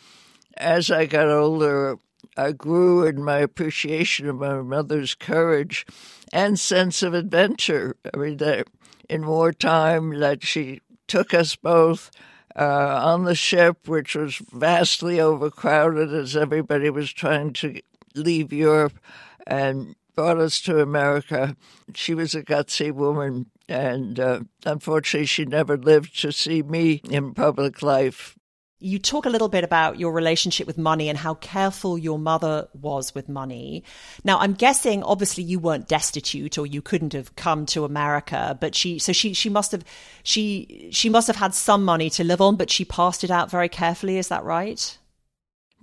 as 0.58 0.92
I 0.92 1.06
got 1.06 1.30
older, 1.30 1.98
I 2.40 2.54
grew 2.54 3.06
in 3.06 3.22
my 3.22 3.40
appreciation 3.40 4.30
of 4.30 4.38
my 4.38 4.62
mother's 4.62 5.14
courage 5.14 5.86
and 6.32 6.58
sense 6.58 7.04
of 7.04 7.14
adventure. 7.14 7.98
I 8.14 8.18
mean, 8.18 8.38
that 8.38 8.68
in 9.10 9.28
wartime, 9.28 10.18
that 10.20 10.46
she 10.46 10.80
took 11.08 11.34
us 11.34 11.58
both 11.58 12.12
uh, 12.56 13.02
on 13.04 13.26
the 13.26 13.36
ship, 13.36 13.90
which 13.90 14.16
was 14.16 14.38
vastly 14.54 15.20
overcrowded 15.20 16.14
as 16.14 16.38
everybody 16.38 16.90
was 16.90 17.12
trying 17.12 17.52
to 17.54 17.82
leave 18.16 18.54
Europe, 18.54 18.98
and 19.46 19.96
brought 20.16 20.38
us 20.38 20.62
to 20.62 20.80
America. 20.80 21.58
She 21.94 22.14
was 22.14 22.36
a 22.36 22.44
gutsy 22.44 22.94
woman, 22.94 23.48
and 23.68 24.18
uh, 24.18 24.40
unfortunately, 24.66 25.26
she 25.26 25.44
never 25.44 25.76
lived 25.76 26.18
to 26.22 26.32
see 26.32 26.64
me 26.64 27.02
in 27.10 27.34
public 27.34 27.82
life. 27.82 28.39
You 28.80 28.98
talk 28.98 29.26
a 29.26 29.30
little 29.30 29.50
bit 29.50 29.64
about 29.64 30.00
your 30.00 30.14
relationship 30.14 30.66
with 30.66 30.78
money 30.78 31.10
and 31.10 31.18
how 31.18 31.34
careful 31.36 31.98
your 31.98 32.18
mother 32.18 32.68
was 32.74 33.14
with 33.14 33.28
money. 33.28 33.84
Now, 34.24 34.40
I'm 34.40 34.54
guessing 34.54 35.04
obviously 35.04 35.44
you 35.44 35.60
weren't 35.60 35.88
destitute 35.88 36.58
or 36.58 36.66
you 36.66 36.82
couldn't 36.82 37.14
have 37.14 37.36
come 37.36 37.66
to 37.68 37.84
America, 37.84 38.58
but 38.60 38.76
she 38.76 38.98
so 38.98 39.12
she 39.12 39.34
she 39.34 39.50
must 39.50 39.72
have 39.74 39.84
she 40.24 40.90
she 40.92 41.10
must 41.10 41.28
have 41.28 41.36
had 41.36 41.54
some 41.54 41.84
money 41.84 42.10
to 42.12 42.24
live 42.24 42.40
on, 42.42 42.56
but 42.56 42.70
she 42.70 42.86
passed 42.86 43.24
it 43.24 43.32
out 43.32 43.52
very 43.52 43.70
carefully, 43.70 44.18
is 44.18 44.30
that 44.30 44.44
right? 44.44 44.98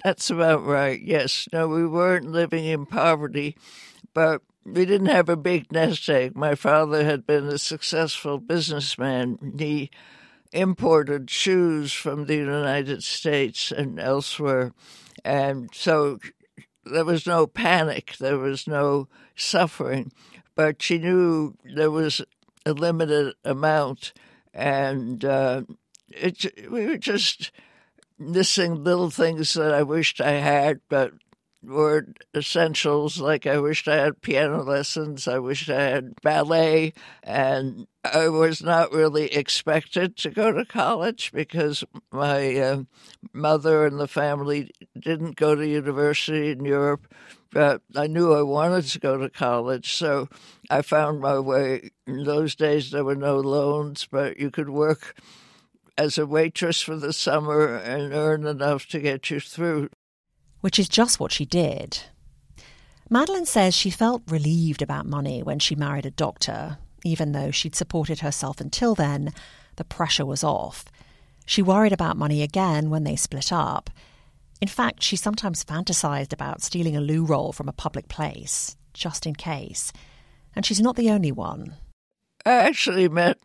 That's 0.04 0.30
about 0.30 0.64
right. 0.64 1.00
Yes. 1.00 1.48
No, 1.52 1.68
we 1.68 1.86
weren't 1.86 2.30
living 2.30 2.64
in 2.64 2.86
poverty, 2.86 3.56
but 4.14 4.42
we 4.64 4.84
didn't 4.84 5.06
have 5.06 5.28
a 5.28 5.36
big 5.36 5.70
nest 5.70 6.08
egg. 6.08 6.36
My 6.36 6.54
father 6.54 7.04
had 7.04 7.26
been 7.26 7.46
a 7.46 7.58
successful 7.58 8.38
businessman. 8.38 9.54
He 9.58 9.90
imported 10.56 11.30
shoes 11.30 11.92
from 11.92 12.26
the 12.26 12.36
United 12.36 13.04
States 13.04 13.70
and 13.70 14.00
elsewhere. 14.00 14.72
And 15.24 15.68
so 15.74 16.18
there 16.84 17.04
was 17.04 17.26
no 17.26 17.46
panic, 17.46 18.16
there 18.18 18.38
was 18.38 18.66
no 18.66 19.08
suffering, 19.34 20.12
but 20.54 20.80
she 20.80 20.98
knew 20.98 21.54
there 21.74 21.90
was 21.90 22.22
a 22.64 22.72
limited 22.72 23.34
amount, 23.44 24.12
and 24.54 25.24
uh, 25.24 25.62
it, 26.08 26.70
we 26.70 26.86
were 26.86 26.96
just 26.96 27.52
missing 28.18 28.82
little 28.82 29.10
things 29.10 29.52
that 29.52 29.74
I 29.74 29.82
wished 29.82 30.20
I 30.20 30.32
had, 30.32 30.80
but 30.88 31.12
were 31.62 32.06
essentials. 32.34 33.20
Like 33.20 33.46
I 33.46 33.58
wished 33.58 33.88
I 33.88 33.96
had 33.96 34.22
piano 34.22 34.62
lessons, 34.62 35.28
I 35.28 35.38
wished 35.38 35.68
I 35.68 35.82
had 35.82 36.20
ballet, 36.22 36.94
and 37.22 37.86
I 38.14 38.28
was 38.28 38.62
not 38.62 38.92
really 38.92 39.32
expected 39.32 40.16
to 40.18 40.30
go 40.30 40.52
to 40.52 40.64
college 40.64 41.32
because 41.32 41.84
my 42.12 42.56
uh, 42.56 42.82
mother 43.32 43.86
and 43.86 43.98
the 43.98 44.08
family 44.08 44.70
didn't 44.98 45.36
go 45.36 45.54
to 45.54 45.66
university 45.66 46.50
in 46.50 46.64
Europe. 46.64 47.12
But 47.50 47.82
I 47.94 48.06
knew 48.06 48.34
I 48.34 48.42
wanted 48.42 48.84
to 48.86 48.98
go 48.98 49.16
to 49.16 49.30
college, 49.30 49.94
so 49.94 50.28
I 50.68 50.82
found 50.82 51.20
my 51.20 51.38
way. 51.38 51.90
In 52.06 52.24
those 52.24 52.54
days, 52.54 52.90
there 52.90 53.04
were 53.04 53.16
no 53.16 53.38
loans, 53.38 54.06
but 54.10 54.38
you 54.38 54.50
could 54.50 54.68
work 54.68 55.16
as 55.96 56.18
a 56.18 56.26
waitress 56.26 56.82
for 56.82 56.96
the 56.96 57.12
summer 57.12 57.76
and 57.76 58.12
earn 58.12 58.46
enough 58.46 58.86
to 58.88 59.00
get 59.00 59.30
you 59.30 59.40
through 59.40 59.88
which 60.66 60.80
is 60.80 60.88
just 60.88 61.20
what 61.20 61.30
she 61.30 61.44
did. 61.44 62.00
Madeleine 63.08 63.46
says 63.46 63.72
she 63.72 63.88
felt 63.88 64.22
relieved 64.26 64.82
about 64.82 65.06
money 65.06 65.40
when 65.40 65.60
she 65.60 65.76
married 65.76 66.04
a 66.04 66.10
doctor, 66.10 66.78
even 67.06 67.32
though 67.32 67.50
she'd 67.50 67.76
supported 67.76 68.20
herself 68.20 68.60
until 68.60 68.94
then, 68.94 69.32
the 69.76 69.84
pressure 69.84 70.26
was 70.26 70.42
off. 70.42 70.84
She 71.46 71.62
worried 71.62 71.92
about 71.92 72.16
money 72.16 72.42
again 72.42 72.90
when 72.90 73.04
they 73.04 73.14
split 73.14 73.52
up. 73.52 73.88
In 74.60 74.68
fact, 74.68 75.02
she 75.02 75.16
sometimes 75.16 75.64
fantasized 75.64 76.32
about 76.32 76.62
stealing 76.62 76.96
a 76.96 77.00
loo 77.00 77.24
roll 77.24 77.52
from 77.52 77.68
a 77.68 77.72
public 77.72 78.08
place, 78.08 78.76
just 78.92 79.26
in 79.26 79.34
case. 79.34 79.92
And 80.54 80.66
she's 80.66 80.80
not 80.80 80.96
the 80.96 81.10
only 81.10 81.30
one. 81.30 81.76
I 82.46 82.52
actually 82.52 83.08
met 83.08 83.38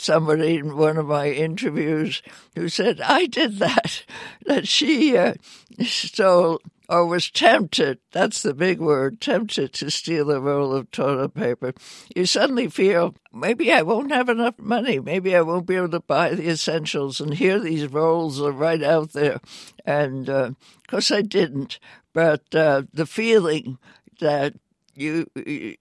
somebody 0.00 0.56
in 0.56 0.76
one 0.76 0.96
of 0.96 1.06
my 1.06 1.30
interviews 1.30 2.22
who 2.56 2.68
said, 2.68 3.00
I 3.00 3.26
did 3.26 3.58
that, 3.58 4.04
that 4.46 4.66
she 4.66 5.16
uh, 5.16 5.34
stole 5.82 6.60
or 6.88 7.06
was 7.06 7.30
tempted, 7.30 7.98
that's 8.12 8.42
the 8.42 8.54
big 8.54 8.80
word, 8.80 9.20
tempted 9.20 9.74
to 9.74 9.90
steal 9.90 10.30
a 10.30 10.40
roll 10.40 10.72
of 10.72 10.90
toilet 10.90 11.34
paper. 11.34 11.72
You 12.16 12.26
suddenly 12.26 12.68
feel, 12.68 13.14
maybe 13.32 13.70
I 13.72 13.82
won't 13.82 14.10
have 14.10 14.28
enough 14.28 14.58
money. 14.58 14.98
Maybe 14.98 15.36
I 15.36 15.42
won't 15.42 15.66
be 15.66 15.76
able 15.76 15.90
to 15.90 16.00
buy 16.00 16.30
the 16.30 16.48
essentials. 16.48 17.20
And 17.20 17.34
here 17.34 17.60
these 17.60 17.86
rolls 17.86 18.40
are 18.40 18.50
right 18.50 18.82
out 18.82 19.12
there. 19.12 19.38
And 19.84 20.28
uh, 20.28 20.50
of 20.52 20.86
course 20.88 21.10
I 21.10 21.20
didn't. 21.22 21.78
But 22.12 22.54
uh, 22.54 22.84
the 22.92 23.06
feeling 23.06 23.78
that 24.18 24.54
you 24.98 25.26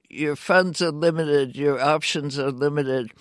your 0.10 0.36
funds 0.36 0.82
are 0.82 0.92
limited, 0.92 1.56
your 1.56 1.82
options 1.82 2.38
are 2.38 2.52
limited, 2.52 3.12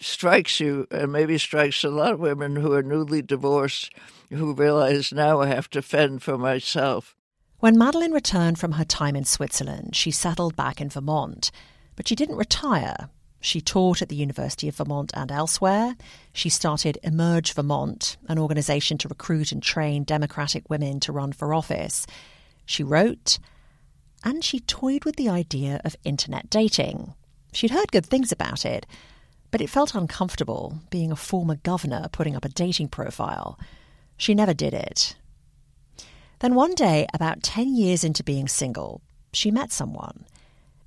strikes 0.00 0.60
you, 0.60 0.86
and 0.90 1.12
maybe 1.12 1.38
strikes 1.38 1.84
a 1.84 1.90
lot 1.90 2.14
of 2.14 2.20
women 2.20 2.56
who 2.56 2.72
are 2.72 2.82
newly 2.82 3.22
divorced 3.22 3.92
who 4.30 4.54
realize 4.54 5.12
now 5.12 5.40
I 5.40 5.46
have 5.48 5.68
to 5.70 5.82
fend 5.82 6.22
for 6.22 6.38
myself. 6.38 7.14
When 7.60 7.78
Madeleine 7.78 8.12
returned 8.12 8.58
from 8.58 8.72
her 8.72 8.84
time 8.84 9.14
in 9.14 9.24
Switzerland, 9.24 9.94
she 9.94 10.10
settled 10.10 10.56
back 10.56 10.80
in 10.80 10.88
Vermont, 10.88 11.50
but 11.94 12.08
she 12.08 12.16
didn't 12.16 12.36
retire. 12.36 13.08
She 13.40 13.60
taught 13.60 14.02
at 14.02 14.08
the 14.08 14.16
University 14.16 14.68
of 14.68 14.76
Vermont 14.76 15.12
and 15.14 15.30
elsewhere. 15.30 15.96
She 16.32 16.48
started 16.48 16.98
Emerge 17.02 17.52
Vermont, 17.52 18.16
an 18.28 18.38
organization 18.38 18.98
to 18.98 19.08
recruit 19.08 19.52
and 19.52 19.62
train 19.62 20.04
Democratic 20.04 20.70
women 20.70 21.00
to 21.00 21.12
run 21.12 21.32
for 21.32 21.52
office. 21.52 22.06
She 22.64 22.84
wrote, 22.84 23.38
and 24.24 24.44
she 24.44 24.60
toyed 24.60 25.04
with 25.04 25.16
the 25.16 25.28
idea 25.28 25.80
of 25.84 25.96
internet 26.04 26.50
dating. 26.50 27.14
She'd 27.52 27.70
heard 27.70 27.92
good 27.92 28.06
things 28.06 28.32
about 28.32 28.64
it, 28.64 28.86
but 29.50 29.60
it 29.60 29.70
felt 29.70 29.94
uncomfortable 29.94 30.78
being 30.90 31.12
a 31.12 31.16
former 31.16 31.56
governor 31.56 32.08
putting 32.10 32.34
up 32.34 32.44
a 32.44 32.48
dating 32.48 32.88
profile. 32.88 33.58
She 34.16 34.34
never 34.34 34.54
did 34.54 34.74
it. 34.74 35.16
Then 36.40 36.54
one 36.54 36.74
day, 36.74 37.06
about 37.14 37.42
10 37.42 37.76
years 37.76 38.02
into 38.02 38.24
being 38.24 38.48
single, 38.48 39.00
she 39.32 39.50
met 39.50 39.70
someone. 39.70 40.24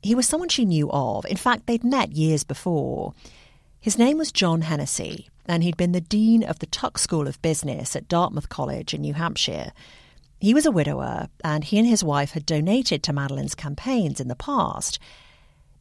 He 0.02 0.16
was 0.16 0.28
someone 0.28 0.50
she 0.50 0.66
knew 0.66 0.92
of. 0.92 1.26
In 1.26 1.38
fact, 1.38 1.66
they'd 1.66 1.84
met 1.84 2.12
years 2.12 2.44
before. 2.44 3.14
His 3.80 3.98
name 3.98 4.18
was 4.18 4.32
John 4.32 4.62
Hennessey, 4.62 5.30
and 5.46 5.64
he'd 5.64 5.78
been 5.78 5.92
the 5.92 6.02
dean 6.02 6.44
of 6.44 6.60
the 6.60 6.66
Tuck 6.66 6.98
School 6.98 7.28
of 7.28 7.42
Business 7.42 7.96
at 7.96 8.08
Dartmouth 8.08 8.50
College 8.50 8.94
in 8.94 9.02
New 9.02 9.14
Hampshire. 9.14 9.72
He 10.40 10.54
was 10.54 10.66
a 10.66 10.72
widower, 10.72 11.30
and 11.44 11.64
he 11.64 11.78
and 11.78 11.88
his 11.88 12.04
wife 12.04 12.32
had 12.32 12.46
donated 12.46 13.04
to 13.04 13.14
Madeleine's 13.14 13.56
campaigns 13.56 14.20
in 14.20 14.28
the 14.28 14.36
past. 14.36 15.00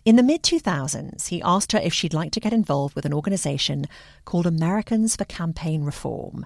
In 0.04 0.16
the 0.16 0.22
mid 0.22 0.42
2000s, 0.42 1.28
he 1.28 1.42
asked 1.42 1.72
her 1.72 1.78
if 1.78 1.94
she'd 1.94 2.14
like 2.14 2.30
to 2.32 2.40
get 2.40 2.52
involved 2.52 2.94
with 2.94 3.06
an 3.06 3.14
organization 3.14 3.86
called 4.24 4.46
Americans 4.46 5.16
for 5.16 5.24
Campaign 5.24 5.82
Reform. 5.82 6.44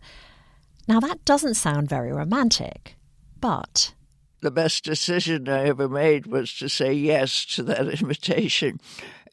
Now, 0.86 1.00
that 1.00 1.24
doesn't 1.24 1.54
sound 1.54 1.88
very 1.88 2.12
romantic, 2.12 2.96
but. 3.40 3.92
The 4.40 4.52
best 4.52 4.84
decision 4.84 5.48
I 5.48 5.64
ever 5.64 5.88
made 5.88 6.26
was 6.26 6.54
to 6.58 6.68
say 6.68 6.92
yes 6.92 7.44
to 7.56 7.62
that 7.64 7.88
invitation. 8.00 8.80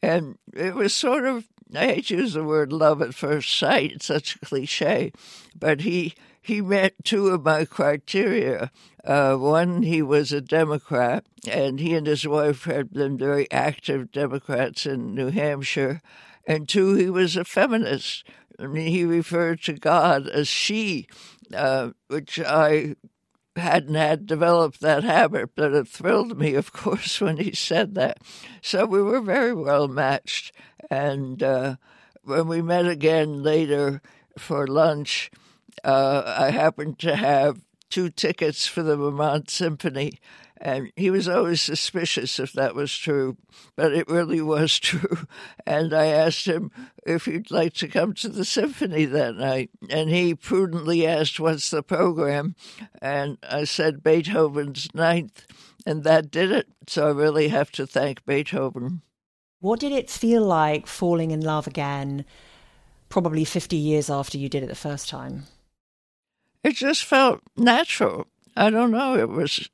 And 0.02 0.38
it 0.52 0.74
was 0.74 0.94
sort 0.94 1.24
of, 1.24 1.46
I 1.74 1.86
hate 1.86 2.06
to 2.06 2.16
use 2.16 2.34
the 2.34 2.44
word 2.44 2.72
love 2.72 3.00
at 3.00 3.14
first 3.14 3.56
sight, 3.56 3.92
it's 3.92 4.06
such 4.06 4.36
a 4.36 4.40
cliche, 4.40 5.12
but 5.58 5.82
he 5.82 6.14
he 6.46 6.60
met 6.60 6.94
two 7.02 7.26
of 7.28 7.44
my 7.44 7.64
criteria. 7.64 8.70
Uh, 9.02 9.34
one, 9.34 9.82
he 9.82 10.00
was 10.00 10.30
a 10.30 10.40
Democrat, 10.40 11.26
and 11.50 11.80
he 11.80 11.92
and 11.94 12.06
his 12.06 12.24
wife 12.24 12.64
had 12.64 12.92
been 12.92 13.18
very 13.18 13.50
active 13.50 14.12
Democrats 14.12 14.86
in 14.86 15.12
New 15.12 15.30
Hampshire. 15.30 16.00
And 16.46 16.68
two, 16.68 16.94
he 16.94 17.10
was 17.10 17.36
a 17.36 17.44
feminist. 17.44 18.24
I 18.60 18.68
mean, 18.68 18.92
he 18.92 19.04
referred 19.04 19.60
to 19.62 19.72
God 19.72 20.28
as 20.28 20.46
she, 20.46 21.08
uh, 21.52 21.90
which 22.06 22.38
I 22.38 22.94
hadn't 23.56 23.96
had 23.96 24.26
developed 24.26 24.80
that 24.82 25.02
habit, 25.02 25.50
but 25.56 25.72
it 25.72 25.88
thrilled 25.88 26.38
me, 26.38 26.54
of 26.54 26.72
course, 26.72 27.20
when 27.20 27.38
he 27.38 27.52
said 27.56 27.96
that. 27.96 28.18
So 28.62 28.86
we 28.86 29.02
were 29.02 29.20
very 29.20 29.52
well 29.52 29.88
matched. 29.88 30.54
And 30.90 31.42
uh, 31.42 31.74
when 32.22 32.46
we 32.46 32.62
met 32.62 32.86
again 32.86 33.42
later 33.42 34.00
for 34.38 34.68
lunch, 34.68 35.32
uh, 35.84 36.22
I 36.38 36.50
happened 36.50 36.98
to 37.00 37.16
have 37.16 37.60
two 37.90 38.10
tickets 38.10 38.66
for 38.66 38.82
the 38.82 38.96
Vermont 38.96 39.50
Symphony, 39.50 40.18
and 40.58 40.90
he 40.96 41.10
was 41.10 41.28
always 41.28 41.60
suspicious 41.60 42.38
if 42.38 42.52
that 42.52 42.74
was 42.74 42.96
true, 42.96 43.36
but 43.76 43.92
it 43.92 44.08
really 44.08 44.40
was 44.40 44.78
true. 44.80 45.18
And 45.66 45.92
I 45.92 46.06
asked 46.06 46.46
him 46.46 46.70
if 47.04 47.26
he'd 47.26 47.50
like 47.50 47.74
to 47.74 47.88
come 47.88 48.14
to 48.14 48.28
the 48.28 48.44
symphony 48.44 49.04
that 49.04 49.36
night, 49.36 49.70
and 49.90 50.10
he 50.10 50.34
prudently 50.34 51.06
asked, 51.06 51.38
What's 51.38 51.70
the 51.70 51.82
program? 51.82 52.54
And 53.00 53.38
I 53.48 53.64
said, 53.64 54.02
Beethoven's 54.02 54.88
Ninth, 54.94 55.46
and 55.84 56.04
that 56.04 56.30
did 56.30 56.50
it. 56.50 56.68
So 56.86 57.08
I 57.08 57.12
really 57.12 57.48
have 57.48 57.70
to 57.72 57.86
thank 57.86 58.24
Beethoven. 58.24 59.02
What 59.60 59.80
did 59.80 59.92
it 59.92 60.10
feel 60.10 60.42
like 60.42 60.86
falling 60.86 61.30
in 61.30 61.40
love 61.40 61.66
again, 61.66 62.24
probably 63.08 63.44
50 63.44 63.76
years 63.76 64.10
after 64.10 64.38
you 64.38 64.48
did 64.48 64.62
it 64.62 64.68
the 64.68 64.74
first 64.74 65.08
time? 65.08 65.44
It 66.62 66.74
just 66.74 67.04
felt 67.04 67.40
natural. 67.56 68.26
I 68.56 68.70
don't 68.70 68.90
know. 68.90 69.16
It 69.16 69.28
was 69.28 69.68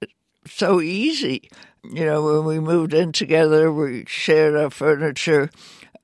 so 0.46 0.80
easy. 0.80 1.50
You 1.84 2.04
know, 2.04 2.22
when 2.24 2.44
we 2.44 2.60
moved 2.60 2.94
in 2.94 3.12
together, 3.12 3.72
we 3.72 4.04
shared 4.06 4.56
our 4.56 4.70
furniture. 4.70 5.50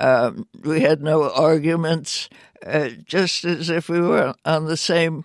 Um, 0.00 0.46
we 0.62 0.80
had 0.80 1.02
no 1.02 1.30
arguments, 1.30 2.28
uh, 2.64 2.90
just 3.04 3.44
as 3.44 3.70
if 3.70 3.88
we 3.88 4.00
were 4.00 4.34
on 4.44 4.66
the 4.66 4.76
same 4.76 5.24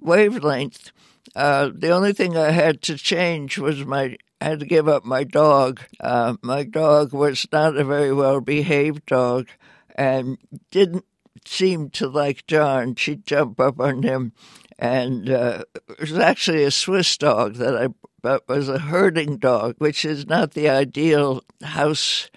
wavelength. 0.00 0.92
Uh, 1.34 1.70
the 1.74 1.90
only 1.90 2.12
thing 2.12 2.36
I 2.36 2.50
had 2.50 2.82
to 2.82 2.96
change 2.96 3.58
was 3.58 3.84
my 3.84 4.16
I 4.40 4.46
had 4.46 4.60
to 4.60 4.66
give 4.66 4.88
up 4.88 5.04
my 5.04 5.22
dog. 5.22 5.80
Uh, 6.00 6.34
my 6.42 6.64
dog 6.64 7.12
was 7.12 7.46
not 7.52 7.76
a 7.76 7.84
very 7.84 8.12
well 8.12 8.40
behaved 8.40 9.06
dog 9.06 9.46
and 9.94 10.36
didn't 10.72 11.04
seem 11.46 11.90
to 11.90 12.08
like 12.08 12.46
John. 12.48 12.96
She'd 12.96 13.24
jump 13.24 13.60
up 13.60 13.78
on 13.78 14.02
him 14.02 14.32
and 14.78 15.28
uh, 15.28 15.64
it 15.74 16.00
was 16.00 16.18
actually 16.18 16.64
a 16.64 16.70
Swiss 16.70 17.16
dog 17.16 17.54
that 17.54 17.76
I 17.76 17.88
but 18.22 18.46
was 18.46 18.68
a 18.68 18.78
herding 18.78 19.36
dog, 19.36 19.74
which 19.78 20.04
is 20.04 20.26
not 20.26 20.52
the 20.52 20.68
ideal 20.68 21.42
house 21.62 22.30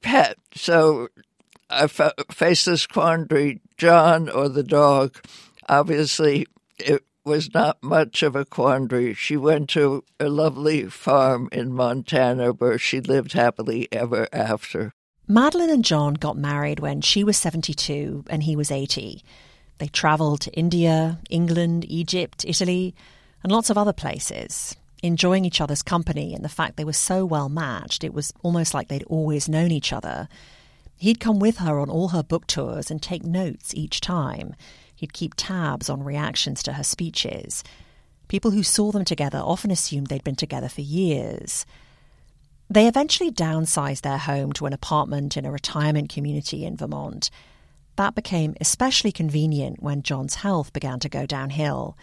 pet. 0.00 0.38
So 0.54 1.08
I 1.68 1.86
fa- 1.86 2.14
faced 2.30 2.66
this 2.66 2.86
quandary: 2.86 3.60
John 3.76 4.28
or 4.28 4.48
the 4.48 4.62
dog. 4.62 5.16
Obviously, 5.68 6.46
it 6.78 7.04
was 7.24 7.52
not 7.52 7.82
much 7.82 8.22
of 8.22 8.34
a 8.34 8.44
quandary. 8.44 9.14
She 9.14 9.36
went 9.36 9.68
to 9.70 10.04
a 10.18 10.28
lovely 10.28 10.84
farm 10.84 11.48
in 11.52 11.72
Montana 11.72 12.52
where 12.52 12.78
she 12.78 13.00
lived 13.00 13.34
happily 13.34 13.88
ever 13.92 14.26
after. 14.32 14.92
Madeleine 15.28 15.70
and 15.70 15.84
John 15.84 16.14
got 16.14 16.36
married 16.36 16.80
when 16.80 17.00
she 17.02 17.22
was 17.22 17.36
72 17.36 18.24
and 18.28 18.42
he 18.42 18.56
was 18.56 18.72
80. 18.72 19.22
They 19.80 19.88
travelled 19.88 20.42
to 20.42 20.52
India, 20.52 21.18
England, 21.30 21.86
Egypt, 21.88 22.44
Italy, 22.46 22.94
and 23.42 23.50
lots 23.50 23.70
of 23.70 23.78
other 23.78 23.94
places, 23.94 24.76
enjoying 25.02 25.46
each 25.46 25.58
other's 25.58 25.82
company 25.82 26.34
and 26.34 26.44
the 26.44 26.50
fact 26.50 26.76
they 26.76 26.84
were 26.84 26.92
so 26.92 27.24
well 27.24 27.48
matched, 27.48 28.04
it 28.04 28.12
was 28.12 28.30
almost 28.42 28.74
like 28.74 28.88
they'd 28.88 29.04
always 29.04 29.48
known 29.48 29.70
each 29.70 29.90
other. 29.90 30.28
He'd 30.98 31.18
come 31.18 31.38
with 31.38 31.56
her 31.56 31.80
on 31.80 31.88
all 31.88 32.08
her 32.08 32.22
book 32.22 32.46
tours 32.46 32.90
and 32.90 33.00
take 33.00 33.24
notes 33.24 33.72
each 33.74 34.02
time. 34.02 34.54
He'd 34.94 35.14
keep 35.14 35.32
tabs 35.34 35.88
on 35.88 36.02
reactions 36.02 36.62
to 36.64 36.74
her 36.74 36.84
speeches. 36.84 37.64
People 38.28 38.50
who 38.50 38.62
saw 38.62 38.92
them 38.92 39.06
together 39.06 39.38
often 39.38 39.70
assumed 39.70 40.08
they'd 40.08 40.22
been 40.22 40.36
together 40.36 40.68
for 40.68 40.82
years. 40.82 41.64
They 42.68 42.86
eventually 42.86 43.30
downsized 43.30 44.02
their 44.02 44.18
home 44.18 44.52
to 44.52 44.66
an 44.66 44.74
apartment 44.74 45.38
in 45.38 45.46
a 45.46 45.50
retirement 45.50 46.10
community 46.10 46.66
in 46.66 46.76
Vermont. 46.76 47.30
That 48.00 48.14
became 48.14 48.54
especially 48.62 49.12
convenient 49.12 49.82
when 49.82 50.00
John's 50.00 50.36
health 50.36 50.72
began 50.72 51.00
to 51.00 51.10
go 51.10 51.26
downhill. 51.26 51.98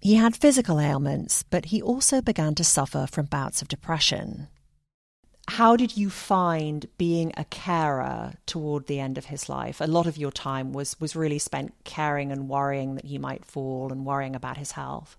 He 0.00 0.16
had 0.16 0.34
physical 0.34 0.80
ailments, 0.80 1.44
but 1.44 1.66
he 1.66 1.80
also 1.80 2.20
began 2.20 2.56
to 2.56 2.64
suffer 2.64 3.06
from 3.06 3.26
bouts 3.26 3.62
of 3.62 3.68
depression 3.68 4.48
how 5.50 5.76
did 5.76 5.96
you 5.96 6.10
find 6.10 6.86
being 6.98 7.32
a 7.36 7.44
carer 7.44 8.34
toward 8.46 8.86
the 8.86 9.00
end 9.00 9.16
of 9.16 9.26
his 9.26 9.48
life? 9.48 9.80
A 9.80 9.86
lot 9.86 10.06
of 10.06 10.18
your 10.18 10.32
time 10.32 10.72
was 10.72 11.00
was 11.00 11.16
really 11.16 11.38
spent 11.38 11.72
caring 11.84 12.32
and 12.32 12.48
worrying 12.48 12.96
that 12.96 13.06
he 13.06 13.16
might 13.16 13.44
fall 13.44 13.92
and 13.92 14.04
worrying 14.04 14.36
about 14.36 14.58
his 14.58 14.72
health. 14.72 15.16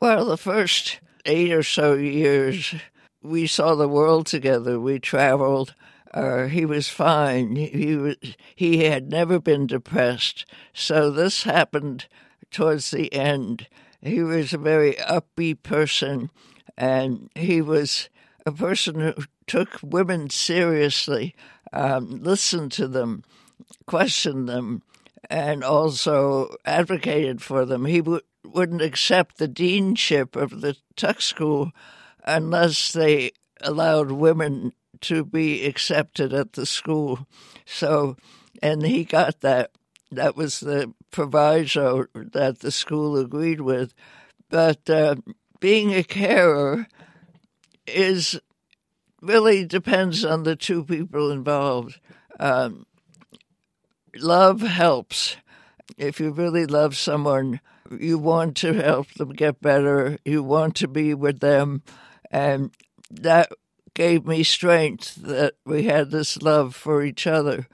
Well, 0.00 0.26
the 0.26 0.36
first 0.36 0.98
eight 1.24 1.52
or 1.52 1.62
so 1.62 1.94
years, 1.94 2.74
we 3.22 3.46
saw 3.46 3.74
the 3.76 3.88
world 3.88 4.26
together. 4.26 4.78
We 4.78 4.98
traveled. 4.98 5.74
Uh, 6.12 6.46
he 6.46 6.66
was 6.66 6.88
fine. 6.88 7.56
He 7.56 7.96
was, 7.96 8.16
he 8.54 8.84
had 8.84 9.10
never 9.10 9.40
been 9.40 9.66
depressed. 9.66 10.44
So 10.74 11.10
this 11.10 11.44
happened 11.44 12.06
towards 12.50 12.90
the 12.90 13.12
end. 13.12 13.66
He 14.02 14.22
was 14.22 14.52
a 14.52 14.58
very 14.58 14.94
upbeat 14.94 15.62
person, 15.62 16.30
and 16.76 17.30
he 17.34 17.62
was 17.62 18.10
a 18.44 18.52
person 18.52 19.00
who 19.00 19.14
took 19.46 19.78
women 19.82 20.28
seriously, 20.28 21.34
um, 21.72 22.22
listened 22.22 22.72
to 22.72 22.88
them, 22.88 23.22
questioned 23.86 24.48
them, 24.48 24.82
and 25.30 25.64
also 25.64 26.54
advocated 26.64 27.40
for 27.40 27.64
them. 27.64 27.86
He 27.86 27.98
w- 27.98 28.20
wouldn't 28.44 28.82
accept 28.82 29.38
the 29.38 29.48
deanship 29.48 30.36
of 30.36 30.60
the 30.60 30.76
Tuck 30.96 31.20
School 31.20 31.70
unless 32.24 32.92
they 32.92 33.30
allowed 33.60 34.10
women 34.10 34.72
to 35.02 35.24
be 35.24 35.64
accepted 35.64 36.32
at 36.32 36.54
the 36.54 36.66
school. 36.66 37.26
So, 37.64 38.16
and 38.62 38.84
he 38.84 39.04
got 39.04 39.40
that. 39.40 39.70
That 40.10 40.36
was 40.36 40.60
the 40.60 40.92
proviso 41.10 42.06
that 42.14 42.60
the 42.60 42.70
school 42.70 43.16
agreed 43.16 43.60
with. 43.60 43.94
But 44.50 44.88
uh, 44.90 45.16
being 45.60 45.94
a 45.94 46.02
carer 46.02 46.86
is 47.86 48.38
really 49.22 49.64
depends 49.64 50.24
on 50.24 50.42
the 50.42 50.56
two 50.56 50.84
people 50.84 51.30
involved. 51.30 51.98
Um, 52.38 52.84
love 54.16 54.60
helps. 54.60 55.36
If 55.96 56.20
you 56.20 56.30
really 56.30 56.66
love 56.66 56.96
someone, 56.96 57.60
you 57.90 58.18
want 58.18 58.56
to 58.58 58.72
help 58.74 59.12
them 59.14 59.30
get 59.30 59.60
better. 59.60 60.18
You 60.24 60.42
want 60.42 60.76
to 60.76 60.88
be 60.88 61.14
with 61.14 61.40
them. 61.40 61.82
And 62.30 62.72
that 63.10 63.52
gave 63.94 64.26
me 64.26 64.42
strength 64.42 65.16
that 65.16 65.54
we 65.64 65.84
had 65.84 66.10
this 66.10 66.40
love 66.42 66.74
for 66.74 67.02
each 67.02 67.26
other. 67.26 67.66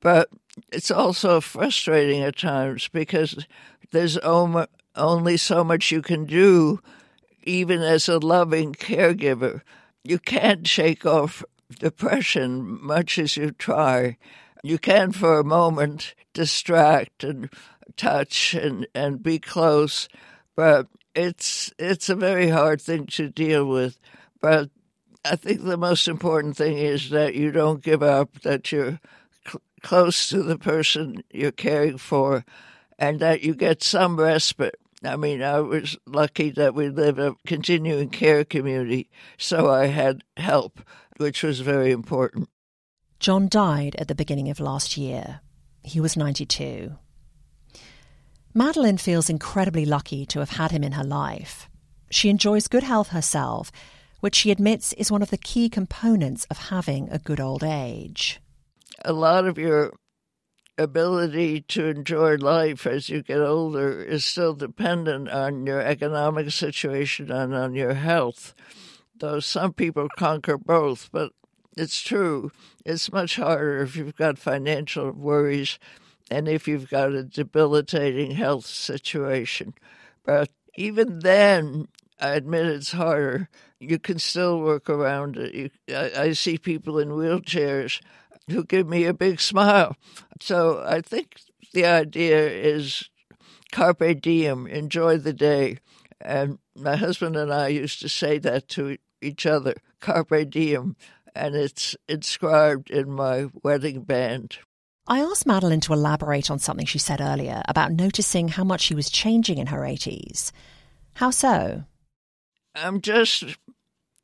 But 0.00 0.28
it's 0.72 0.90
also 0.90 1.40
frustrating 1.40 2.22
at 2.22 2.36
times 2.36 2.88
because 2.88 3.46
there's 3.90 4.18
only 4.18 5.36
so 5.36 5.64
much 5.64 5.90
you 5.90 6.02
can 6.02 6.24
do, 6.24 6.80
even 7.44 7.80
as 7.80 8.08
a 8.08 8.18
loving 8.18 8.74
caregiver 8.74 9.62
you 10.04 10.18
can't 10.18 10.66
shake 10.66 11.06
off 11.06 11.44
depression 11.78 12.82
much 12.82 13.18
as 13.18 13.36
you 13.36 13.52
try. 13.52 14.16
You 14.62 14.78
can, 14.78 15.12
for 15.12 15.38
a 15.38 15.44
moment, 15.44 16.14
distract 16.32 17.24
and 17.24 17.48
touch 17.96 18.54
and, 18.54 18.86
and 18.94 19.22
be 19.22 19.38
close, 19.38 20.08
but 20.56 20.88
it's 21.14 21.72
it's 21.78 22.08
a 22.08 22.14
very 22.14 22.48
hard 22.48 22.80
thing 22.80 23.06
to 23.06 23.28
deal 23.28 23.66
with. 23.66 23.98
But 24.40 24.70
I 25.24 25.36
think 25.36 25.62
the 25.62 25.76
most 25.76 26.08
important 26.08 26.56
thing 26.56 26.78
is 26.78 27.10
that 27.10 27.34
you 27.34 27.52
don't 27.52 27.82
give 27.82 28.02
up, 28.02 28.40
that 28.40 28.72
you're 28.72 28.98
cl- 29.46 29.62
close 29.82 30.28
to 30.30 30.42
the 30.42 30.58
person 30.58 31.22
you're 31.32 31.52
caring 31.52 31.98
for, 31.98 32.44
and 32.98 33.20
that 33.20 33.42
you 33.42 33.54
get 33.54 33.82
some 33.82 34.16
respite. 34.18 34.76
I 35.04 35.16
mean, 35.16 35.42
I 35.42 35.60
was 35.60 35.96
lucky 36.06 36.50
that 36.50 36.74
we 36.74 36.88
live 36.88 37.18
a 37.18 37.34
continuing 37.46 38.08
care 38.10 38.44
community, 38.44 39.10
so 39.36 39.70
I 39.70 39.86
had 39.86 40.22
help, 40.36 40.80
which 41.16 41.42
was 41.42 41.60
very 41.60 41.90
important. 41.90 42.48
John 43.18 43.48
died 43.48 43.94
at 43.98 44.08
the 44.08 44.14
beginning 44.14 44.48
of 44.50 44.60
last 44.60 44.96
year. 44.96 45.40
He 45.84 46.00
was 46.00 46.16
92. 46.16 46.96
Madeleine 48.54 48.98
feels 48.98 49.30
incredibly 49.30 49.84
lucky 49.84 50.26
to 50.26 50.40
have 50.40 50.50
had 50.50 50.72
him 50.72 50.84
in 50.84 50.92
her 50.92 51.04
life. 51.04 51.68
She 52.10 52.28
enjoys 52.28 52.68
good 52.68 52.82
health 52.82 53.08
herself, 53.08 53.72
which 54.22 54.36
she 54.36 54.52
admits 54.52 54.92
is 54.92 55.10
one 55.10 55.20
of 55.20 55.30
the 55.30 55.36
key 55.36 55.68
components 55.68 56.46
of 56.48 56.68
having 56.68 57.08
a 57.10 57.18
good 57.18 57.40
old 57.40 57.64
age. 57.64 58.40
A 59.04 59.12
lot 59.12 59.46
of 59.48 59.58
your 59.58 59.92
ability 60.78 61.62
to 61.62 61.86
enjoy 61.88 62.36
life 62.36 62.86
as 62.86 63.08
you 63.08 63.20
get 63.20 63.40
older 63.40 64.00
is 64.00 64.24
still 64.24 64.54
dependent 64.54 65.28
on 65.28 65.66
your 65.66 65.80
economic 65.80 66.52
situation 66.52 67.32
and 67.32 67.52
on 67.52 67.74
your 67.74 67.94
health. 67.94 68.54
Though 69.18 69.40
some 69.40 69.72
people 69.72 70.06
conquer 70.16 70.56
both, 70.56 71.10
but 71.10 71.32
it's 71.76 72.00
true. 72.00 72.52
It's 72.86 73.10
much 73.10 73.34
harder 73.34 73.82
if 73.82 73.96
you've 73.96 74.14
got 74.14 74.38
financial 74.38 75.10
worries 75.10 75.80
and 76.30 76.46
if 76.46 76.68
you've 76.68 76.88
got 76.88 77.10
a 77.10 77.24
debilitating 77.24 78.30
health 78.30 78.66
situation. 78.66 79.74
But 80.24 80.50
even 80.76 81.18
then, 81.18 81.88
I 82.20 82.34
admit 82.34 82.66
it's 82.66 82.92
harder. 82.92 83.48
You 83.82 83.98
can 83.98 84.18
still 84.18 84.60
work 84.60 84.88
around 84.88 85.36
it. 85.36 85.54
You, 85.54 85.70
I, 85.94 86.12
I 86.16 86.32
see 86.32 86.56
people 86.56 86.98
in 86.98 87.10
wheelchairs 87.10 88.00
who 88.48 88.64
give 88.64 88.88
me 88.88 89.04
a 89.04 89.14
big 89.14 89.40
smile. 89.40 89.96
So 90.40 90.82
I 90.86 91.00
think 91.00 91.40
the 91.72 91.84
idea 91.86 92.48
is 92.48 93.08
carpe 93.72 94.20
diem, 94.20 94.66
enjoy 94.66 95.18
the 95.18 95.32
day. 95.32 95.78
And 96.20 96.58
my 96.76 96.96
husband 96.96 97.36
and 97.36 97.52
I 97.52 97.68
used 97.68 98.00
to 98.02 98.08
say 98.08 98.38
that 98.38 98.68
to 98.70 98.96
each 99.20 99.46
other, 99.46 99.74
carpe 100.00 100.48
diem, 100.50 100.96
and 101.34 101.54
it's 101.54 101.96
inscribed 102.08 102.90
in 102.90 103.10
my 103.10 103.48
wedding 103.62 104.02
band. 104.02 104.58
I 105.08 105.20
asked 105.20 105.46
Madeleine 105.46 105.80
to 105.80 105.92
elaborate 105.92 106.50
on 106.50 106.60
something 106.60 106.86
she 106.86 106.98
said 106.98 107.20
earlier 107.20 107.62
about 107.68 107.90
noticing 107.92 108.48
how 108.48 108.62
much 108.62 108.82
she 108.82 108.94
was 108.94 109.10
changing 109.10 109.58
in 109.58 109.66
her 109.68 109.80
80s. 109.80 110.52
How 111.14 111.30
so? 111.30 111.84
I'm 112.74 113.00
just 113.00 113.44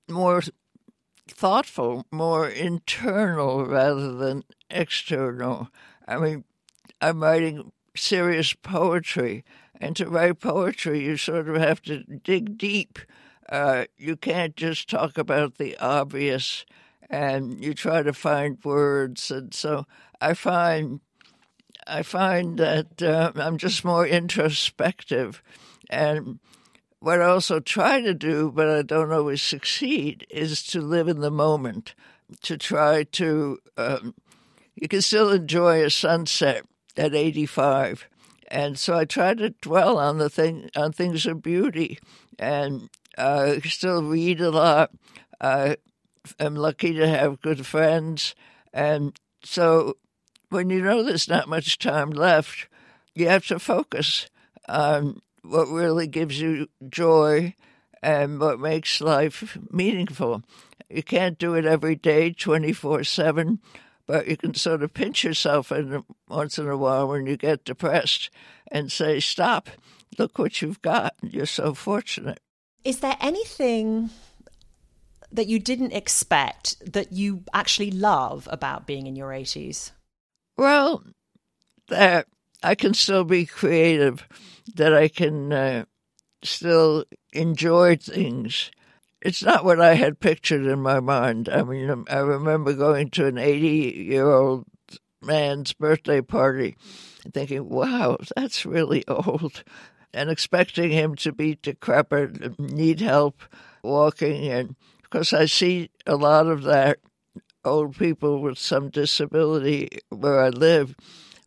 more 0.09 0.43
thoughtful, 1.29 2.07
more 2.11 2.49
internal 2.49 3.67
rather 3.67 4.13
than 4.13 4.45
external. 4.71 5.69
I 6.07 6.17
mean, 6.17 6.45
I'm 7.01 7.23
writing 7.23 7.73
serious 7.95 8.55
poetry, 8.55 9.45
and 9.81 9.95
to 9.97 10.09
write 10.09 10.41
poetry, 10.41 11.05
you 11.05 11.17
sort 11.17 11.49
of 11.49 11.57
have 11.57 11.83
to 11.83 12.03
dig 12.03 12.59
deep. 12.59 12.99
Uh, 13.49 13.85
you 13.97 14.17
can't 14.17 14.57
just 14.57 14.89
talk 14.89 15.19
about 15.19 15.57
the 15.59 15.77
obvious, 15.79 16.65
and 17.09 17.63
you 17.63 17.75
try 17.75 18.03
to 18.03 18.13
find 18.13 18.59
words. 18.65 19.31
And 19.31 19.55
so 19.55 19.87
I 20.21 20.35
find 20.35 21.01
I 21.87 22.03
find 22.03 22.59
that 22.59 23.03
uh, 23.03 23.33
I'm 23.37 23.57
just 23.57 23.85
more 23.85 24.07
introspective, 24.07 25.43
and 25.89 26.39
what 27.01 27.21
I 27.21 27.27
also 27.27 27.61
try 27.61 28.01
to 28.01 28.15
do, 28.15 28.51
but 28.51 28.69
I 28.69 28.83
don't 28.83 29.13
always 29.13 29.43
succeed, 29.43 30.27
is 30.31 30.63
to 30.69 30.81
live 30.81 31.09
in 31.09 31.21
the 31.21 31.31
moment, 31.31 31.95
to 32.43 32.59
try 32.59 33.05
to, 33.05 33.59
um, 33.77 34.15
you 34.75 34.89
can 34.89 35.03
still 35.03 35.31
enjoy 35.31 35.85
a 35.85 35.91
sunset 35.91 36.65
at 36.97 37.15
85 37.15 38.09
and 38.49 38.79
so 38.79 38.97
I 38.97 39.05
try 39.05 39.35
to 39.35 39.51
dwell 39.51 39.99
on 39.99 40.19
the 40.19 40.31
thing 40.31 40.71
on 40.75 40.93
things 40.93 41.27
of 41.27 41.43
beauty, 41.43 41.99
and 42.39 42.89
uh, 43.17 43.57
still 43.65 44.03
read 44.03 44.41
a 44.41 44.51
lot. 44.51 44.91
I 45.41 45.77
am 46.41 46.57
lucky 46.57 46.95
to 46.95 47.07
have 47.07 47.43
good 47.43 47.67
friends, 47.67 48.35
and 48.73 49.19
so 49.45 49.97
when 50.49 50.71
you 50.71 50.83
know 50.83 51.03
there's 51.03 51.29
not 51.29 51.49
much 51.49 51.79
time 51.79 52.11
left, 52.11 52.69
you 53.15 53.29
have 53.29 53.47
to 53.49 53.59
focus 53.59 54.29
on 54.67 55.21
what 55.49 55.69
really 55.69 56.07
gives 56.07 56.41
you 56.41 56.69
joy 56.89 57.55
and 58.03 58.39
what 58.39 58.61
makes 58.61 59.01
life 59.01 59.59
meaningful. 59.71 60.43
You 60.89 61.03
can't 61.03 61.39
do 61.39 61.55
it 61.55 61.65
every 61.65 61.97
day, 61.97 62.33
24 62.33 63.05
7, 63.05 63.59
but 64.07 64.27
you 64.27 64.37
can 64.37 64.55
sort 64.55 64.83
of 64.83 64.95
pinch 64.95 65.25
yourself 65.25 65.73
in, 65.73 66.05
once 66.29 66.59
in 66.59 66.69
a 66.69 66.77
while 66.77 67.09
when 67.09 67.27
you 67.27 67.37
get 67.37 67.65
depressed 67.65 68.31
and 68.71 68.91
say, 68.91 69.21
Stop, 69.21 69.69
look 70.19 70.39
what 70.39 70.63
you've 70.63 70.83
got. 70.83 71.15
You're 71.23 71.47
so 71.47 71.75
fortunate. 71.75 72.41
Is 72.85 73.01
there 73.01 73.17
anything 73.21 74.11
that 75.31 75.47
you 75.47 75.59
didn't 75.59 75.93
expect 75.93 76.77
that 76.93 77.13
you 77.13 77.45
actually 77.53 77.91
love 77.91 78.49
about 78.51 78.87
being 78.87 79.07
in 79.07 79.17
your 79.17 79.29
80s? 79.29 79.91
Well, 80.57 81.05
that 81.89 82.27
I 82.63 82.75
can 82.75 82.95
still 82.95 83.25
be 83.25 83.47
creative, 83.47 84.27
that 84.75 84.95
I 84.95 85.09
can 85.09 85.53
uh, 85.53 85.85
still 86.43 87.05
enjoy 87.33 87.97
things. 87.97 88.71
It's 89.21 89.43
not 89.43 89.65
what 89.65 89.81
I 89.81 89.95
had 89.95 90.21
pictured 90.21 90.67
in 90.67 90.81
my 90.81 91.01
mind. 91.01 91.49
I 91.49 91.63
mean, 91.63 92.05
I 92.09 92.19
remember 92.19 92.73
going 92.73 93.11
to 93.11 93.27
an 93.27 93.39
80 93.39 93.67
year 93.67 94.31
old 94.31 94.65
man's 95.23 95.73
birthday 95.73 96.21
party 96.21 96.77
and 97.25 97.35
thinking, 97.35 97.69
wow, 97.69 98.17
that's 98.37 98.65
really 98.65 99.05
old, 99.09 99.65
and 100.13 100.31
expecting 100.31 100.91
him 100.91 101.15
to 101.17 101.33
be 101.33 101.59
decrepit, 101.61 102.59
need 102.59 103.01
help 103.01 103.43
walking. 103.83 104.49
And 104.49 104.77
because 105.03 105.33
I 105.33 105.47
see 105.47 105.91
a 106.07 106.17
lot 106.17 106.47
of 106.47 106.63
that 106.63 106.99
old 107.65 107.97
people 107.97 108.41
with 108.41 108.59
some 108.59 108.89
disability 108.89 109.89
where 110.11 110.41
I 110.41 110.49
live, 110.49 110.95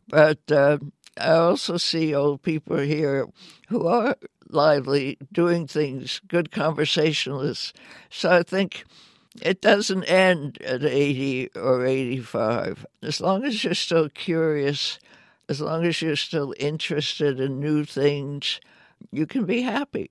but 0.08 0.38
uh, 0.50 0.78
I 1.20 1.32
also 1.32 1.76
see 1.76 2.14
old 2.14 2.42
people 2.42 2.78
here 2.78 3.28
who 3.68 3.86
are 3.86 4.16
lively, 4.48 5.18
doing 5.32 5.66
things, 5.66 6.20
good 6.28 6.50
conversationalists. 6.50 7.72
So 8.10 8.30
I 8.30 8.42
think 8.42 8.84
it 9.40 9.60
doesn't 9.60 10.04
end 10.04 10.60
at 10.62 10.84
80 10.84 11.50
or 11.56 11.86
85. 11.86 12.86
As 13.02 13.20
long 13.20 13.44
as 13.44 13.64
you're 13.64 13.74
still 13.74 14.08
curious, 14.08 14.98
as 15.48 15.60
long 15.60 15.84
as 15.84 16.00
you're 16.02 16.16
still 16.16 16.54
interested 16.58 17.40
in 17.40 17.60
new 17.60 17.84
things, 17.84 18.60
you 19.10 19.26
can 19.26 19.44
be 19.44 19.62
happy. 19.62 20.10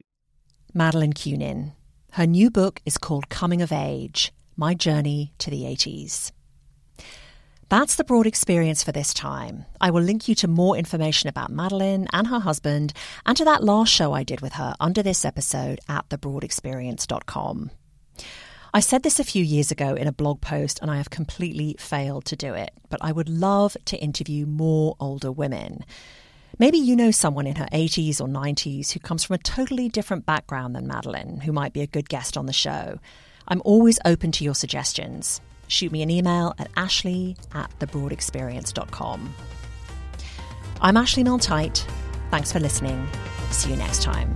Madeleine 0.74 1.14
Kunin. 1.14 1.74
Her 2.12 2.28
new 2.28 2.50
book 2.50 2.82
is 2.86 2.98
called 2.98 3.30
Coming 3.30 3.62
of 3.62 3.72
Age 3.72 4.34
My 4.58 4.74
Journey 4.74 5.34
to 5.38 5.50
the 5.50 5.64
80s. 5.64 6.32
That's 7.72 7.96
the 7.96 8.04
broad 8.04 8.28
experience 8.28 8.84
for 8.84 8.92
this 8.92 9.14
time. 9.14 9.64
I 9.80 9.92
will 9.92 10.02
link 10.02 10.28
you 10.28 10.36
to 10.36 10.48
more 10.50 10.76
information 10.76 11.30
about 11.30 11.54
Madeleine 11.54 12.06
and 12.12 12.28
her 12.28 12.42
husband 12.42 12.92
and 13.26 13.38
to 13.38 13.46
that 13.46 13.64
last 13.64 13.94
show 13.94 14.12
I 14.12 14.24
did 14.24 14.42
with 14.42 14.52
her 14.56 14.76
under 14.82 15.02
this 15.02 15.24
episode 15.24 15.80
at 15.88 16.10
thebroadexperience.com. 16.10 17.72
I 18.74 18.80
said 18.82 19.04
this 19.04 19.22
a 19.22 19.24
few 19.24 19.42
years 19.42 19.72
ago 19.72 19.94
in 19.94 20.06
a 20.06 20.12
blog 20.12 20.42
post 20.42 20.80
and 20.82 20.92
I 20.92 20.98
have 20.98 21.10
completely 21.12 21.78
failed 21.80 22.26
to 22.26 22.36
do 22.36 22.54
it, 22.56 22.72
but 22.90 23.00
I 23.02 23.14
would 23.14 23.30
love 23.30 23.78
to 23.86 23.98
interview 23.98 24.46
more 24.46 24.98
older 25.00 25.32
women. 25.32 25.86
Maybe 26.60 26.78
you 26.78 26.98
know 26.98 27.12
someone 27.12 27.48
in 27.48 27.56
her 27.56 27.70
80s 27.72 28.20
or 28.20 28.28
90s 28.28 28.92
who 28.92 29.00
comes 29.00 29.24
from 29.24 29.36
a 29.36 29.44
totally 29.44 29.88
different 29.88 30.26
background 30.26 30.76
than 30.76 30.88
Madeleine, 30.88 31.40
who 31.40 31.54
might 31.54 31.72
be 31.72 31.84
a 31.84 31.88
good 31.88 32.10
guest 32.10 32.36
on 32.36 32.48
the 32.48 32.52
show. 32.52 33.00
I'm 33.48 33.62
always 33.64 33.98
open 34.04 34.34
to 34.34 34.44
your 34.44 34.56
suggestions 34.56 35.40
shoot 35.72 35.92
me 35.92 36.02
an 36.02 36.10
email 36.10 36.54
at 36.60 36.70
ashley 36.76 37.36
at 37.54 37.72
thebroadexperience.com. 37.80 39.34
I'm 40.82 40.98
Ashley 40.98 41.24
Milne-Tyte. 41.24 41.86
Thanks 42.30 42.52
for 42.52 42.60
listening. 42.60 43.08
See 43.52 43.70
you 43.70 43.78
next 43.78 44.02
time. 44.02 44.36